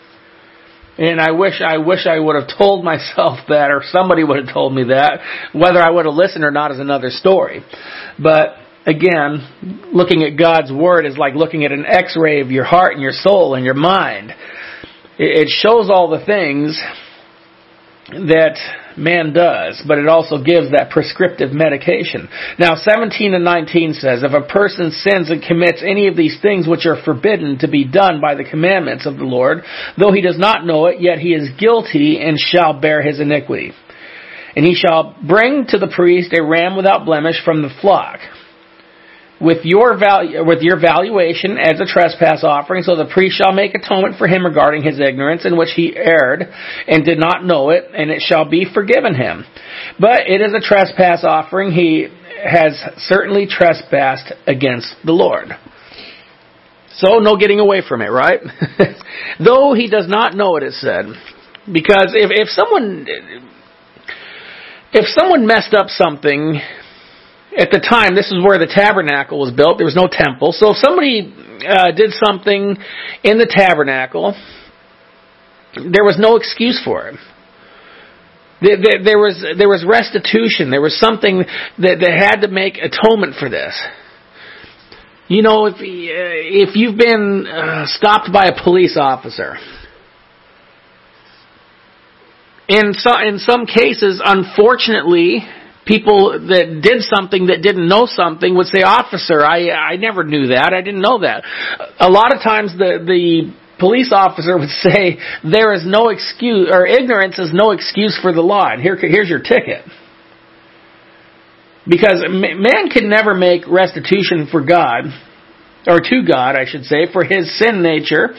And 0.98 1.20
I 1.20 1.30
wish 1.30 1.60
I 1.64 1.78
wish 1.78 2.06
I 2.06 2.18
would 2.18 2.36
have 2.36 2.50
told 2.58 2.84
myself 2.92 3.38
that 3.48 3.70
or 3.70 3.82
somebody 3.90 4.24
would 4.24 4.44
have 4.44 4.54
told 4.54 4.74
me 4.74 4.84
that. 4.84 5.20
Whether 5.52 5.80
I 5.80 5.90
would 5.90 6.06
have 6.06 6.14
listened 6.14 6.44
or 6.44 6.50
not 6.50 6.70
is 6.70 6.78
another 6.78 7.10
story. 7.10 7.64
But 8.18 8.56
again, 8.86 9.88
looking 9.92 10.22
at 10.22 10.38
God's 10.38 10.72
word 10.72 11.06
is 11.06 11.16
like 11.16 11.34
looking 11.34 11.64
at 11.64 11.72
an 11.72 11.84
x-ray 11.86 12.40
of 12.40 12.50
your 12.50 12.64
heart 12.64 12.94
and 12.94 13.02
your 13.02 13.12
soul 13.12 13.54
and 13.54 13.64
your 13.64 13.74
mind. 13.74 14.32
It 15.18 15.48
shows 15.48 15.88
all 15.90 16.10
the 16.10 16.24
things 16.24 16.80
that 18.08 18.58
man 18.96 19.32
does, 19.32 19.82
but 19.86 19.98
it 19.98 20.08
also 20.08 20.42
gives 20.42 20.70
that 20.72 20.90
prescriptive 20.90 21.52
medication. 21.52 22.28
Now, 22.58 22.74
17 22.76 23.34
and 23.34 23.44
19 23.44 23.94
says, 23.94 24.22
If 24.22 24.32
a 24.32 24.46
person 24.46 24.90
sins 24.90 25.30
and 25.30 25.42
commits 25.42 25.82
any 25.82 26.08
of 26.08 26.16
these 26.16 26.38
things 26.40 26.66
which 26.66 26.86
are 26.86 27.02
forbidden 27.02 27.58
to 27.58 27.68
be 27.68 27.84
done 27.84 28.20
by 28.20 28.34
the 28.34 28.48
commandments 28.48 29.06
of 29.06 29.16
the 29.16 29.24
Lord, 29.24 29.62
though 29.98 30.12
he 30.12 30.20
does 30.20 30.38
not 30.38 30.66
know 30.66 30.86
it, 30.86 31.00
yet 31.00 31.18
he 31.18 31.34
is 31.34 31.50
guilty 31.58 32.20
and 32.20 32.38
shall 32.38 32.78
bear 32.78 33.02
his 33.02 33.20
iniquity. 33.20 33.72
And 34.54 34.66
he 34.66 34.74
shall 34.74 35.16
bring 35.26 35.66
to 35.68 35.78
the 35.78 35.92
priest 35.94 36.34
a 36.38 36.42
ram 36.42 36.76
without 36.76 37.06
blemish 37.06 37.42
from 37.44 37.62
the 37.62 37.70
flock 37.80 38.20
with 39.42 39.64
your 39.64 39.98
value, 39.98 40.44
with 40.44 40.62
your 40.62 40.78
valuation 40.78 41.58
as 41.58 41.80
a 41.80 41.84
trespass 41.84 42.44
offering, 42.44 42.82
so 42.82 42.94
the 42.94 43.10
priest 43.12 43.36
shall 43.36 43.52
make 43.52 43.74
atonement 43.74 44.16
for 44.16 44.28
him 44.28 44.46
regarding 44.46 44.82
his 44.82 45.00
ignorance 45.00 45.44
in 45.44 45.56
which 45.56 45.70
he 45.74 45.96
erred 45.96 46.48
and 46.86 47.04
did 47.04 47.18
not 47.18 47.44
know 47.44 47.70
it, 47.70 47.84
and 47.92 48.10
it 48.10 48.22
shall 48.22 48.48
be 48.48 48.64
forgiven 48.72 49.14
him. 49.14 49.44
But 49.98 50.28
it 50.28 50.40
is 50.40 50.52
a 50.54 50.60
trespass 50.60 51.24
offering; 51.24 51.72
he 51.72 52.08
has 52.44 52.80
certainly 52.98 53.46
trespassed 53.46 54.32
against 54.46 54.94
the 55.04 55.12
Lord. 55.12 55.48
So 56.94 57.18
no 57.18 57.36
getting 57.36 57.58
away 57.58 57.82
from 57.86 58.02
it, 58.02 58.08
right? 58.08 58.40
Though 59.44 59.74
he 59.74 59.88
does 59.88 60.08
not 60.08 60.34
know 60.34 60.56
it, 60.56 60.62
it 60.62 60.74
said, 60.74 61.06
because 61.72 62.14
if 62.14 62.30
if 62.30 62.48
someone 62.48 63.06
if 64.92 65.06
someone 65.08 65.46
messed 65.46 65.74
up 65.74 65.88
something 65.88 66.60
at 67.58 67.70
the 67.70 67.80
time, 67.80 68.14
this 68.14 68.32
is 68.32 68.42
where 68.42 68.58
the 68.58 68.70
tabernacle 68.70 69.38
was 69.38 69.52
built. 69.52 69.78
There 69.78 69.86
was 69.86 69.96
no 69.96 70.08
temple. 70.10 70.52
So 70.52 70.70
if 70.70 70.78
somebody 70.78 71.32
uh, 71.68 71.92
did 71.92 72.12
something 72.12 72.76
in 73.22 73.38
the 73.38 73.46
tabernacle, 73.48 74.34
there 75.74 76.04
was 76.04 76.16
no 76.18 76.36
excuse 76.36 76.80
for 76.84 77.08
it. 77.08 77.16
There, 78.62 79.18
was 79.18 79.44
there 79.58 79.68
was 79.68 79.84
restitution. 79.84 80.70
There 80.70 80.80
was 80.80 80.98
something 80.98 81.38
that, 81.78 81.96
that 81.98 82.12
had 82.14 82.42
to 82.42 82.48
make 82.48 82.78
atonement 82.78 83.34
for 83.38 83.48
this. 83.48 83.78
You 85.26 85.42
know, 85.42 85.66
if 85.66 85.76
if 85.80 86.76
you've 86.76 86.96
been 86.96 87.46
uh, 87.46 87.86
stopped 87.86 88.32
by 88.32 88.46
a 88.46 88.62
police 88.62 88.96
officer, 89.00 89.56
in 92.68 92.92
so, 92.94 93.12
in 93.26 93.38
some 93.38 93.66
cases, 93.66 94.22
unfortunately, 94.24 95.40
people 95.86 96.38
that 96.48 96.80
did 96.82 97.02
something 97.02 97.46
that 97.46 97.62
didn't 97.62 97.88
know 97.88 98.06
something 98.06 98.54
would 98.56 98.68
say, 98.68 98.82
"Officer, 98.82 99.44
I 99.44 99.70
I 99.70 99.96
never 99.96 100.24
knew 100.24 100.48
that. 100.48 100.72
I 100.72 100.80
didn't 100.80 101.00
know 101.00 101.18
that." 101.20 101.44
A 101.98 102.10
lot 102.10 102.34
of 102.34 102.42
times, 102.42 102.72
the 102.76 103.02
the 103.04 103.52
police 103.78 104.12
officer 104.12 104.56
would 104.62 104.70
say, 104.82 105.18
"There 105.42 105.72
is 105.74 105.84
no 105.84 106.08
excuse, 106.08 106.70
or 106.72 106.86
ignorance 106.86 107.38
is 107.38 107.52
no 107.52 107.72
excuse 107.72 108.18
for 108.20 108.32
the 108.32 108.42
law." 108.42 108.68
And 108.70 108.80
here 108.80 108.96
here's 108.96 109.28
your 109.28 109.40
ticket. 109.40 109.84
Because 111.86 112.22
man 112.28 112.90
can 112.90 113.08
never 113.08 113.34
make 113.34 113.66
restitution 113.66 114.46
for 114.46 114.60
God, 114.60 115.06
or 115.84 115.98
to 115.98 116.22
God, 116.22 116.54
I 116.54 116.64
should 116.64 116.84
say, 116.84 117.06
for 117.12 117.24
his 117.24 117.58
sin 117.58 117.82
nature, 117.82 118.36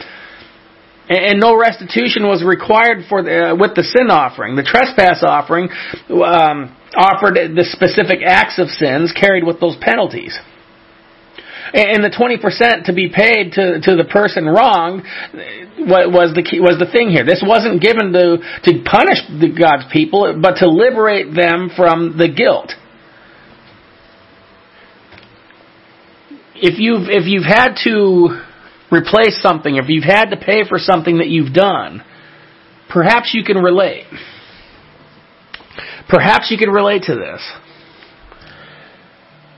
and 1.08 1.38
no 1.38 1.58
restitution 1.58 2.24
was 2.24 2.42
required 2.42 3.04
for 3.08 3.22
the, 3.22 3.52
uh, 3.52 3.56
with 3.56 3.74
the 3.74 3.84
sin 3.84 4.10
offering. 4.10 4.56
The 4.56 4.64
trespass 4.64 5.22
offering 5.22 5.68
um, 6.08 6.72
offered 6.96 7.36
the 7.36 7.66
specific 7.68 8.20
acts 8.24 8.58
of 8.58 8.68
sins 8.68 9.12
carried 9.12 9.44
with 9.44 9.60
those 9.60 9.76
penalties. 9.80 10.38
And 11.74 12.04
the 12.04 12.10
20% 12.10 12.84
to 12.86 12.92
be 12.92 13.08
paid 13.08 13.52
to, 13.52 13.80
to 13.82 13.96
the 13.96 14.04
person 14.04 14.46
wrong 14.46 15.02
was 15.76 16.32
the 16.34 16.42
key, 16.42 16.60
was 16.60 16.78
the 16.78 16.86
thing 16.86 17.10
here. 17.10 17.24
This 17.26 17.42
wasn't 17.44 17.82
given 17.82 18.12
to, 18.12 18.38
to 18.38 18.70
punish 18.86 19.18
God's 19.58 19.84
people, 19.92 20.38
but 20.40 20.62
to 20.62 20.68
liberate 20.68 21.34
them 21.34 21.70
from 21.74 22.16
the 22.16 22.28
guilt. 22.28 22.72
If 26.54 26.78
you've, 26.78 27.10
if 27.10 27.26
you've 27.26 27.44
had 27.44 27.74
to 27.84 28.43
replace 28.94 29.40
something, 29.42 29.76
if 29.76 29.86
you've 29.88 30.04
had 30.04 30.30
to 30.30 30.36
pay 30.36 30.68
for 30.68 30.78
something 30.78 31.18
that 31.18 31.28
you've 31.28 31.52
done, 31.52 32.02
perhaps 32.88 33.32
you 33.34 33.44
can 33.44 33.58
relate. 33.58 34.04
Perhaps 36.08 36.50
you 36.50 36.58
can 36.58 36.70
relate 36.70 37.04
to 37.04 37.14
this. 37.14 37.42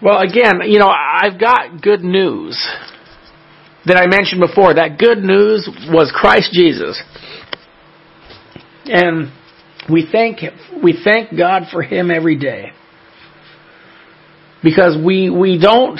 Well, 0.02 0.20
again, 0.20 0.60
you 0.66 0.78
know, 0.78 0.88
I've 0.88 1.40
got 1.40 1.80
good 1.82 2.02
news 2.02 2.56
that 3.86 3.96
I 3.96 4.06
mentioned 4.06 4.40
before. 4.40 4.74
That 4.74 4.98
good 4.98 5.18
news 5.18 5.68
was 5.88 6.12
Christ 6.14 6.52
Jesus. 6.52 7.00
And 8.84 9.32
we 9.90 10.06
thank 10.10 10.40
we 10.82 10.98
thank 11.02 11.36
God 11.36 11.64
for 11.72 11.82
him 11.82 12.10
every 12.10 12.36
day. 12.36 12.72
Because 14.62 14.96
we 15.02 15.30
we 15.30 15.58
don't 15.58 15.98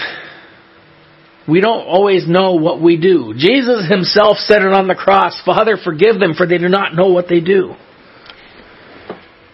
we 1.49 1.61
don't 1.61 1.87
always 1.87 2.27
know 2.27 2.55
what 2.55 2.83
we 2.83 2.97
do. 2.97 3.33
Jesus 3.37 3.89
himself 3.89 4.39
said 4.39 4.63
it 4.63 4.73
on 4.73 4.89
the 4.89 4.97
cross, 4.97 5.41
Father, 5.45 5.77
forgive 5.83 6.19
them 6.19 6.35
for 6.35 6.47
they 6.47 6.59
do 6.59 6.69
not 6.69 6.95
know 6.95 7.09
what 7.09 7.29
they 7.29 7.41
do. 7.41 7.75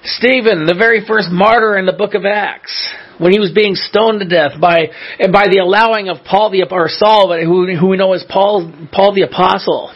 Stephen, 0.04 0.66
the 0.66 0.74
very 0.74 1.06
first 1.06 1.28
martyr 1.30 1.78
in 1.78 1.86
the 1.86 1.92
book 1.92 2.14
of 2.14 2.24
Acts, 2.24 2.72
when 3.18 3.32
he 3.32 3.38
was 3.38 3.52
being 3.52 3.76
stoned 3.76 4.18
to 4.20 4.28
death 4.28 4.60
by 4.60 4.88
by 5.30 5.46
the 5.46 5.58
allowing 5.62 6.08
of 6.08 6.24
Paul 6.24 6.50
the 6.50 6.66
or 6.68 6.88
Saul, 6.88 7.38
who, 7.44 7.76
who 7.76 7.88
we 7.88 7.96
know 7.96 8.12
as 8.12 8.24
Paul 8.28 8.72
Paul 8.90 9.14
the 9.14 9.22
apostle, 9.22 9.94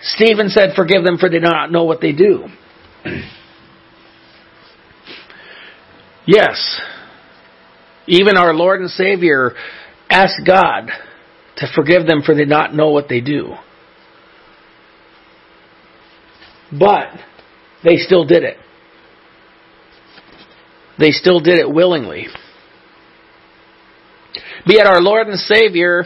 Stephen 0.00 0.48
said, 0.48 0.70
"Forgive 0.74 1.04
them, 1.04 1.18
for 1.18 1.28
they 1.28 1.40
do 1.40 1.44
not 1.44 1.70
know 1.70 1.84
what 1.84 2.00
they 2.00 2.12
do." 2.12 2.46
yes, 6.26 6.80
even 8.06 8.38
our 8.38 8.54
Lord 8.54 8.80
and 8.80 8.88
Savior 8.88 9.52
asked 10.08 10.40
God 10.46 10.90
to 11.58 11.66
forgive 11.74 12.06
them, 12.06 12.22
for 12.24 12.34
they 12.34 12.44
not 12.44 12.74
know 12.74 12.90
what 12.90 13.08
they 13.08 13.20
do. 13.20 13.54
But 16.70 17.08
they 17.84 17.96
still 17.96 18.24
did 18.24 18.42
it. 18.42 18.56
They 20.98 21.10
still 21.10 21.40
did 21.40 21.58
it 21.58 21.72
willingly. 21.72 22.26
Be 24.66 24.74
it 24.74 24.86
our 24.86 25.00
Lord 25.00 25.28
and 25.28 25.38
Savior 25.38 26.04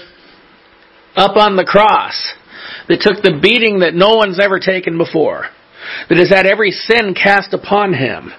up 1.17 1.37
on 1.37 1.57
the 1.57 1.65
cross 1.65 2.35
that 2.89 3.01
took 3.01 3.23
the 3.23 3.39
beating 3.43 3.81
that 3.81 3.95
no 3.95 4.17
one's 4.17 4.39
ever 4.41 4.59
taken 4.61 4.99
before, 4.99 5.47
that 6.09 6.19
has 6.19 6.31
had 6.31 6.47
every 6.47 6.71
sin 6.71 7.15
cast 7.15 7.53
upon 7.53 7.95
him, 7.95 8.33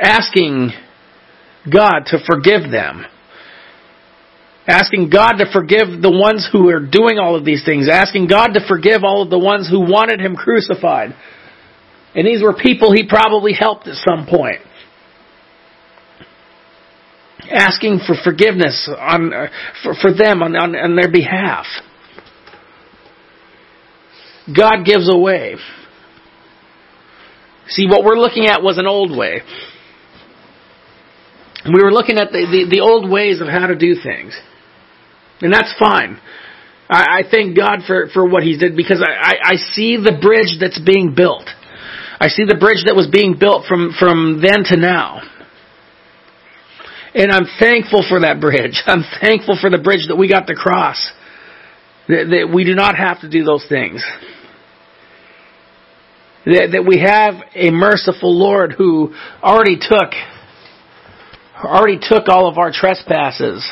asking 0.00 0.70
God 1.70 2.00
to 2.06 2.18
forgive 2.26 2.70
them. 2.70 3.04
Asking 4.66 5.10
God 5.10 5.32
to 5.38 5.46
forgive 5.52 6.00
the 6.00 6.10
ones 6.10 6.48
who 6.50 6.68
are 6.68 6.78
doing 6.78 7.18
all 7.18 7.34
of 7.34 7.44
these 7.44 7.64
things. 7.64 7.88
Asking 7.90 8.28
God 8.28 8.54
to 8.54 8.60
forgive 8.66 9.02
all 9.02 9.22
of 9.22 9.30
the 9.30 9.38
ones 9.38 9.68
who 9.68 9.80
wanted 9.80 10.20
Him 10.20 10.36
crucified. 10.36 11.14
And 12.14 12.26
these 12.26 12.42
were 12.42 12.54
people 12.54 12.92
he 12.92 13.08
probably 13.08 13.54
helped 13.54 13.88
at 13.88 13.96
some 13.96 14.26
point. 14.26 14.60
Asking 17.50 18.00
for 18.06 18.14
forgiveness 18.22 18.88
on, 18.98 19.32
uh, 19.32 19.46
for, 19.82 19.94
for 19.94 20.12
them 20.12 20.42
on, 20.42 20.54
on, 20.54 20.76
on 20.76 20.96
their 20.96 21.10
behalf. 21.10 21.66
God 24.54 24.84
gives 24.84 25.12
away. 25.12 25.56
See, 27.68 27.86
what 27.86 28.04
we're 28.04 28.18
looking 28.18 28.46
at 28.46 28.62
was 28.62 28.78
an 28.78 28.86
old 28.86 29.16
way. 29.16 29.40
We 31.64 31.82
were 31.82 31.92
looking 31.92 32.18
at 32.18 32.32
the, 32.32 32.46
the, 32.50 32.76
the 32.76 32.80
old 32.80 33.10
ways 33.10 33.40
of 33.40 33.48
how 33.48 33.66
to 33.66 33.76
do 33.76 33.94
things. 34.02 34.38
And 35.42 35.52
that's 35.52 35.74
fine. 35.78 36.20
I, 36.88 37.20
I 37.20 37.22
thank 37.28 37.56
God 37.56 37.80
for, 37.86 38.08
for 38.14 38.28
what 38.28 38.42
He 38.42 38.56
did 38.56 38.76
because 38.76 39.02
I, 39.02 39.12
I, 39.12 39.32
I 39.52 39.56
see 39.56 39.96
the 39.96 40.18
bridge 40.20 40.58
that's 40.60 40.80
being 40.80 41.14
built. 41.14 41.48
I 42.20 42.28
see 42.28 42.44
the 42.44 42.56
bridge 42.56 42.84
that 42.86 42.94
was 42.94 43.08
being 43.10 43.36
built 43.38 43.66
from, 43.66 43.92
from 43.98 44.40
then 44.40 44.62
to 44.66 44.76
now. 44.76 45.20
And 47.14 47.32
I'm 47.32 47.46
thankful 47.58 48.04
for 48.08 48.20
that 48.20 48.40
bridge. 48.40 48.80
I'm 48.86 49.04
thankful 49.20 49.58
for 49.60 49.68
the 49.68 49.78
bridge 49.78 50.06
that 50.08 50.16
we 50.16 50.28
got 50.28 50.46
to 50.46 50.54
cross. 50.54 51.10
That, 52.08 52.26
that 52.30 52.54
we 52.54 52.64
do 52.64 52.74
not 52.74 52.96
have 52.96 53.20
to 53.20 53.28
do 53.28 53.44
those 53.44 53.64
things. 53.68 54.04
That, 56.46 56.70
that 56.72 56.84
we 56.86 56.98
have 57.00 57.34
a 57.54 57.70
merciful 57.70 58.36
Lord 58.36 58.72
who 58.72 59.14
already 59.42 59.76
took, 59.76 60.10
already 61.62 61.98
took 62.00 62.28
all 62.28 62.48
of 62.48 62.58
our 62.58 62.72
trespasses 62.72 63.68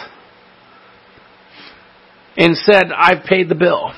and 2.37 2.57
said, 2.57 2.93
I've 2.97 3.25
paid 3.25 3.49
the 3.49 3.55
bill. 3.55 3.93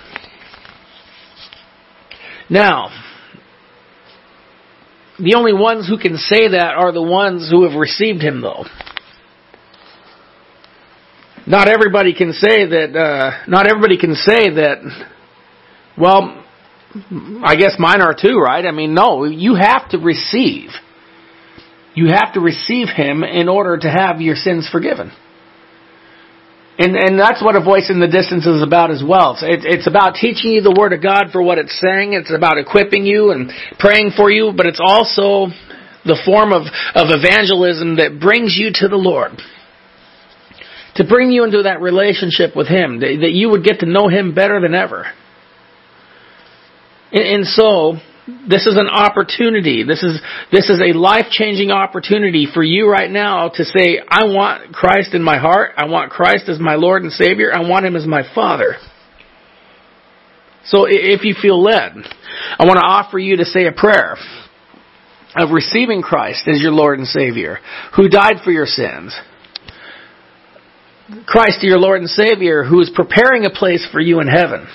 Now, 2.49 2.88
the 5.18 5.35
only 5.37 5.53
ones 5.53 5.88
who 5.88 5.99
can 5.99 6.16
say 6.16 6.49
that 6.49 6.75
are 6.77 6.92
the 6.92 7.03
ones 7.03 7.49
who 7.51 7.68
have 7.68 7.79
received 7.79 8.23
him, 8.23 8.40
though. 8.40 8.64
Not 11.47 11.68
everybody 11.68 12.14
can 12.14 12.33
say 12.33 12.66
that, 12.66 12.97
uh, 12.97 13.45
not 13.49 13.66
everybody 13.66 13.99
can 13.99 14.14
say 14.14 14.51
that, 14.51 14.79
well, 15.99 16.45
I 17.42 17.57
guess 17.57 17.77
mine 17.79 18.01
are 18.01 18.14
too, 18.14 18.38
right? 18.38 18.64
I 18.64 18.71
mean, 18.71 18.95
no, 18.95 19.25
you 19.25 19.55
have 19.55 19.88
to 19.90 19.99
receive. 19.99 20.71
You 21.95 22.09
have 22.09 22.35
to 22.35 22.40
receive 22.40 22.88
him 22.88 23.23
in 23.25 23.49
order 23.49 23.77
to 23.79 23.90
have 23.90 24.21
your 24.21 24.37
sins 24.37 24.68
forgiven. 24.71 25.12
And, 26.79 26.97
and 26.97 27.21
that's 27.21 27.43
what 27.43 27.55
a 27.55 27.61
voice 27.61 27.91
in 27.91 28.01
the 28.01 28.09
distance 28.09 28.47
is 28.47 28.63
about 28.63 28.91
as 28.91 29.03
well. 29.07 29.37
It's, 29.43 29.65
it's 29.67 29.87
about 29.87 30.15
teaching 30.15 30.53
you 30.53 30.63
the 30.63 30.75
Word 30.77 30.93
of 30.95 31.03
God 31.03 31.27
for 31.31 31.43
what 31.43 31.59
it's 31.59 31.79
saying. 31.79 32.15
It's 32.15 32.33
about 32.33 32.57
equipping 32.57 33.05
you 33.05 33.31
and 33.31 33.53
praying 33.79 34.13
for 34.17 34.31
you, 34.31 34.53
but 34.57 34.65
it's 34.65 34.81
also 34.83 35.49
the 36.05 36.19
form 36.25 36.53
of, 36.53 36.63
of 36.95 37.13
evangelism 37.13 37.97
that 37.97 38.19
brings 38.19 38.57
you 38.57 38.71
to 38.73 38.89
the 38.89 38.97
Lord. 38.97 39.33
To 40.97 41.05
bring 41.05 41.31
you 41.31 41.45
into 41.45 41.63
that 41.65 41.81
relationship 41.81 42.57
with 42.57 42.69
Him, 42.69 43.01
that, 43.01 43.19
that 43.21 43.33
you 43.33 43.51
would 43.51 43.65
get 43.65 43.81
to 43.81 43.87
know 43.87 44.09
Him 44.09 44.35
better 44.35 44.61
than 44.61 44.75
ever. 44.75 45.07
And, 47.13 47.23
and 47.23 47.47
so, 47.47 47.97
this 48.27 48.67
is 48.67 48.77
an 48.77 48.89
opportunity. 48.89 49.83
This 49.83 50.03
is, 50.03 50.21
this 50.53 50.71
is 50.71 50.81
a 50.81 50.97
life-changing 50.97 51.71
opportunity 51.71 52.47
for 52.53 52.63
you 52.63 52.89
right 52.89 53.11
now 53.11 53.49
to 53.49 53.65
say, 53.65 53.99
I 54.09 54.25
want 54.25 54.73
Christ 54.73 55.15
in 55.15 55.23
my 55.23 55.39
heart. 55.39 55.73
I 55.77 55.87
want 55.87 56.13
Christ 56.13 56.49
as 56.49 56.61
my 56.61 56.77
Lord 56.77 57.03
and 57.03 57.13
Savior. 57.13 57.53
I 57.53 57.69
want 57.69 57.85
Him 57.85 57.97
as 57.97 58.07
my 58.07 58.23
Father. 58.35 58.77
So 60.65 60.87
if 60.89 61.25
you 61.25 61.35
feel 61.41 61.61
led, 61.61 61.93
I 62.59 62.65
want 62.65 62.79
to 62.79 62.87
offer 62.87 63.19
you 63.19 63.39
to 63.39 63.45
say 63.45 63.67
a 63.67 63.73
prayer 63.73 64.17
of 65.35 65.51
receiving 65.51 66.03
Christ 66.03 66.47
as 66.47 66.61
your 66.61 66.73
Lord 66.73 66.99
and 67.01 67.09
Savior, 67.09 67.59
who 67.97 68.09
died 68.09 68.37
for 68.45 68.53
your 68.53 68.67
sins. 68.67 69.19
Christ, 71.27 71.59
your 71.63 71.79
Lord 71.79 72.01
and 72.01 72.09
Savior, 72.09 72.63
who 72.63 72.81
is 72.81 72.93
preparing 72.95 73.45
a 73.45 73.51
place 73.51 73.87
for 73.91 74.01
you 74.01 74.21
in 74.21 74.29
heaven. 74.29 74.69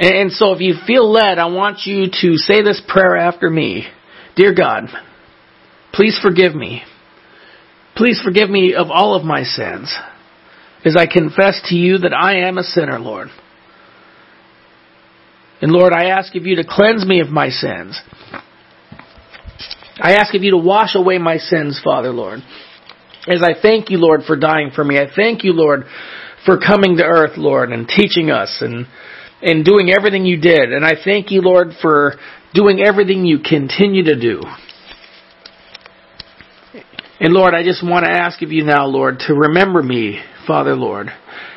And 0.00 0.32
so 0.32 0.52
if 0.52 0.60
you 0.60 0.74
feel 0.86 1.12
led, 1.12 1.38
I 1.38 1.46
want 1.46 1.80
you 1.84 2.06
to 2.06 2.36
say 2.36 2.62
this 2.62 2.82
prayer 2.88 3.16
after 3.16 3.50
me. 3.50 3.86
Dear 4.34 4.54
God, 4.54 4.84
please 5.92 6.18
forgive 6.22 6.54
me. 6.54 6.82
Please 7.96 8.18
forgive 8.24 8.48
me 8.48 8.74
of 8.74 8.86
all 8.90 9.14
of 9.14 9.24
my 9.24 9.42
sins 9.42 9.94
as 10.86 10.96
I 10.96 11.06
confess 11.06 11.60
to 11.66 11.74
you 11.74 11.98
that 11.98 12.14
I 12.14 12.48
am 12.48 12.56
a 12.56 12.62
sinner, 12.62 12.98
Lord. 12.98 13.28
And 15.60 15.70
Lord, 15.70 15.92
I 15.92 16.06
ask 16.06 16.34
of 16.34 16.46
you 16.46 16.56
to 16.56 16.64
cleanse 16.66 17.04
me 17.04 17.20
of 17.20 17.28
my 17.28 17.50
sins. 17.50 18.00
I 19.98 20.14
ask 20.14 20.34
of 20.34 20.42
you 20.42 20.52
to 20.52 20.56
wash 20.56 20.94
away 20.94 21.18
my 21.18 21.36
sins, 21.36 21.78
Father, 21.84 22.08
Lord. 22.08 22.40
As 23.28 23.42
I 23.42 23.52
thank 23.60 23.90
you, 23.90 23.98
Lord, 23.98 24.22
for 24.26 24.36
dying 24.36 24.70
for 24.74 24.82
me. 24.82 24.98
I 24.98 25.08
thank 25.14 25.44
you, 25.44 25.52
Lord, 25.52 25.84
for 26.44 26.58
coming 26.58 26.96
to 26.96 27.04
earth, 27.04 27.36
Lord, 27.36 27.70
and 27.72 27.88
teaching 27.88 28.30
us 28.30 28.58
and 28.60 28.86
and 29.42 29.64
doing 29.64 29.90
everything 29.90 30.26
you 30.26 30.38
did. 30.38 30.72
And 30.72 30.84
I 30.84 30.92
thank 31.02 31.30
you, 31.30 31.40
Lord, 31.40 31.68
for 31.80 32.16
doing 32.52 32.80
everything 32.80 33.24
you 33.24 33.38
continue 33.38 34.04
to 34.04 34.20
do. 34.20 34.42
And 37.20 37.32
Lord, 37.32 37.54
I 37.54 37.62
just 37.62 37.86
want 37.86 38.04
to 38.04 38.10
ask 38.10 38.42
of 38.42 38.50
you 38.50 38.64
now, 38.64 38.86
Lord, 38.86 39.18
to 39.26 39.34
remember 39.34 39.82
me, 39.82 40.22
Father 40.46 40.74
Lord, 40.74 41.08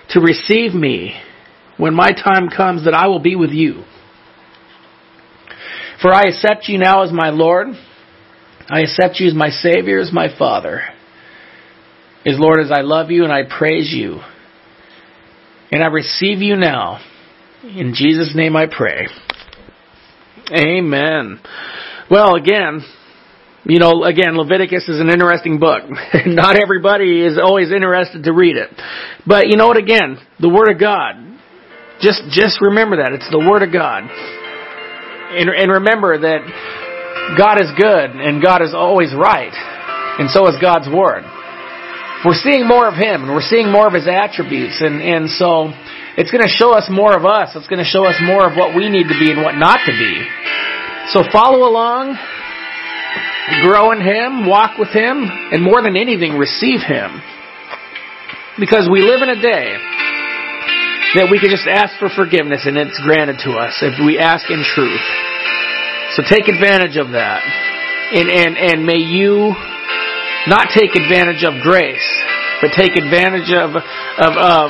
to 0.10 0.19
receive 0.19 0.74
me 0.74 1.15
when 1.78 1.93
my 1.93 2.12
time 2.12 2.50
comes 2.56 2.86
that 2.86 2.93
I 2.93 3.08
will 3.08 3.22
be 3.22 3.36
with 3.36 3.52
you. 3.52 3.84
For 6.02 6.13
I 6.13 6.24
accept 6.24 6.67
you 6.67 6.78
now 6.78 7.04
as 7.04 7.12
my 7.13 7.30
Lord. 7.30 7.67
I 8.69 8.82
accept 8.82 9.19
you 9.19 9.28
as 9.28 9.34
my 9.34 9.50
Savior, 9.50 10.00
as 10.00 10.12
my 10.12 10.28
Father. 10.38 10.82
As 12.26 12.36
Lord, 12.38 12.60
as 12.60 12.72
I 12.72 12.82
love 12.82 13.10
you 13.10 13.24
and 13.24 13.32
I 13.32 13.43
praise 13.43 13.91
you. 13.93 14.19
And 15.74 15.82
I 15.82 15.88
receive 15.88 16.44
you 16.44 16.56
now. 16.56 17.00
In 17.64 17.96
Jesus' 17.96 18.34
name 18.36 18.56
I 18.56 18.68
pray. 18.68 19.08
Amen. 20.52 21.40
Well, 22.12 22.36
again, 22.36 22.86
you 23.66 23.80
know, 23.80 24.04
again, 24.04 24.38
Leviticus 24.38 24.88
is 24.88 25.00
an 25.00 25.10
interesting 25.10 25.58
book. 25.58 25.82
Not 26.28 26.62
everybody 26.62 27.26
is 27.26 27.40
always 27.44 27.72
interested 27.72 28.26
to 28.26 28.34
read 28.34 28.56
it. 28.56 28.70
But 29.26 29.48
you 29.48 29.58
know 29.58 29.66
what, 29.66 29.78
again, 29.78 30.20
the 30.40 30.48
Word 30.48 30.70
of 30.70 30.80
God. 30.80 31.16
Just, 32.02 32.22
just 32.30 32.62
remember 32.62 32.98
that. 32.98 33.12
It's 33.14 33.32
the 33.32 33.40
Word 33.40 33.64
of 33.64 33.74
God. 33.74 34.04
And, 34.04 35.50
and 35.50 35.72
remember 35.72 36.20
that 36.20 37.36
God 37.36 37.60
is 37.60 37.72
good 37.82 38.12
and 38.12 38.44
God 38.44 38.62
is 38.62 38.76
always 38.76 39.12
right. 39.12 39.54
And 40.20 40.30
so 40.30 40.48
is 40.50 40.56
God's 40.62 40.88
Word. 40.88 41.24
We're 42.26 42.40
seeing 42.40 42.68
more 42.68 42.88
of 42.88 42.96
Him 42.96 43.24
and 43.24 43.32
we're 43.32 43.46
seeing 43.46 43.72
more 43.72 43.88
of 43.88 43.94
His 43.94 44.08
attributes. 44.08 44.80
And, 44.80 45.02
and 45.04 45.30
so 45.30 45.72
it's 46.16 46.32
going 46.32 46.44
to 46.44 46.52
show 46.52 46.72
us 46.72 46.88
more 46.90 47.16
of 47.16 47.26
us. 47.26 47.52
It's 47.56 47.68
going 47.68 47.84
to 47.84 47.90
show 47.90 48.06
us 48.06 48.16
more 48.24 48.48
of 48.48 48.56
what 48.56 48.76
we 48.76 48.88
need 48.88 49.12
to 49.12 49.18
be 49.20 49.32
and 49.32 49.44
what 49.44 49.56
not 49.56 49.80
to 49.86 49.92
be. 49.92 50.24
So 51.12 51.24
follow 51.32 51.68
along 51.68 52.16
grow 53.62 53.92
in 53.92 54.00
Him, 54.00 54.48
walk 54.48 54.78
with 54.80 54.90
Him, 54.90 55.28
and 55.28 55.62
more 55.64 55.82
than 55.82 55.98
anything, 55.98 56.38
receive 56.38 56.80
Him. 56.80 57.22
Because 58.60 58.88
we 58.92 59.02
live 59.02 59.22
in 59.22 59.30
a 59.30 59.42
day 59.42 59.76
that 61.20 61.28
we 61.30 61.40
can 61.40 61.50
just 61.50 61.68
ask 61.68 61.98
for 62.00 62.10
forgiveness 62.10 62.66
and 62.66 62.78
it's 62.78 62.98
granted 63.02 63.38
to 63.46 63.54
us 63.58 63.78
if 63.82 63.98
we 64.02 64.18
ask 64.18 64.50
in 64.50 64.64
truth. 64.64 65.04
So 66.18 66.24
take 66.26 66.48
advantage 66.48 66.98
of 66.98 67.14
that. 67.14 67.42
And, 68.14 68.30
and, 68.30 68.58
and 68.58 68.86
may 68.86 69.02
you 69.02 69.54
not 70.48 70.70
take 70.76 70.96
advantage 70.96 71.44
of 71.44 71.62
grace, 71.62 72.04
but 72.62 72.72
take 72.76 72.96
advantage 72.96 73.52
of, 73.52 73.76
of, 73.76 74.34
of, 74.36 74.68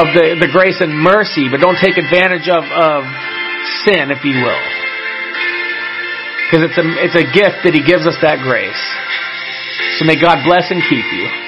of 0.00 0.06
the, 0.12 0.36
the 0.40 0.50
grace 0.52 0.80
and 0.80 0.92
mercy, 0.92 1.48
but 1.48 1.60
don't 1.60 1.80
take 1.80 1.96
advantage 1.96 2.48
of, 2.48 2.64
of 2.64 3.00
sin, 3.88 4.12
if 4.12 4.20
you 4.24 4.36
will. 4.40 4.64
Because 6.46 6.68
it's 6.68 6.78
a, 6.78 6.86
it's 7.02 7.16
a 7.16 7.26
gift 7.32 7.64
that 7.64 7.72
He 7.72 7.82
gives 7.82 8.06
us 8.06 8.16
that 8.22 8.38
grace. 8.44 8.78
So 9.98 10.04
may 10.04 10.20
God 10.20 10.44
bless 10.44 10.70
and 10.70 10.82
keep 10.84 11.04
you. 11.12 11.45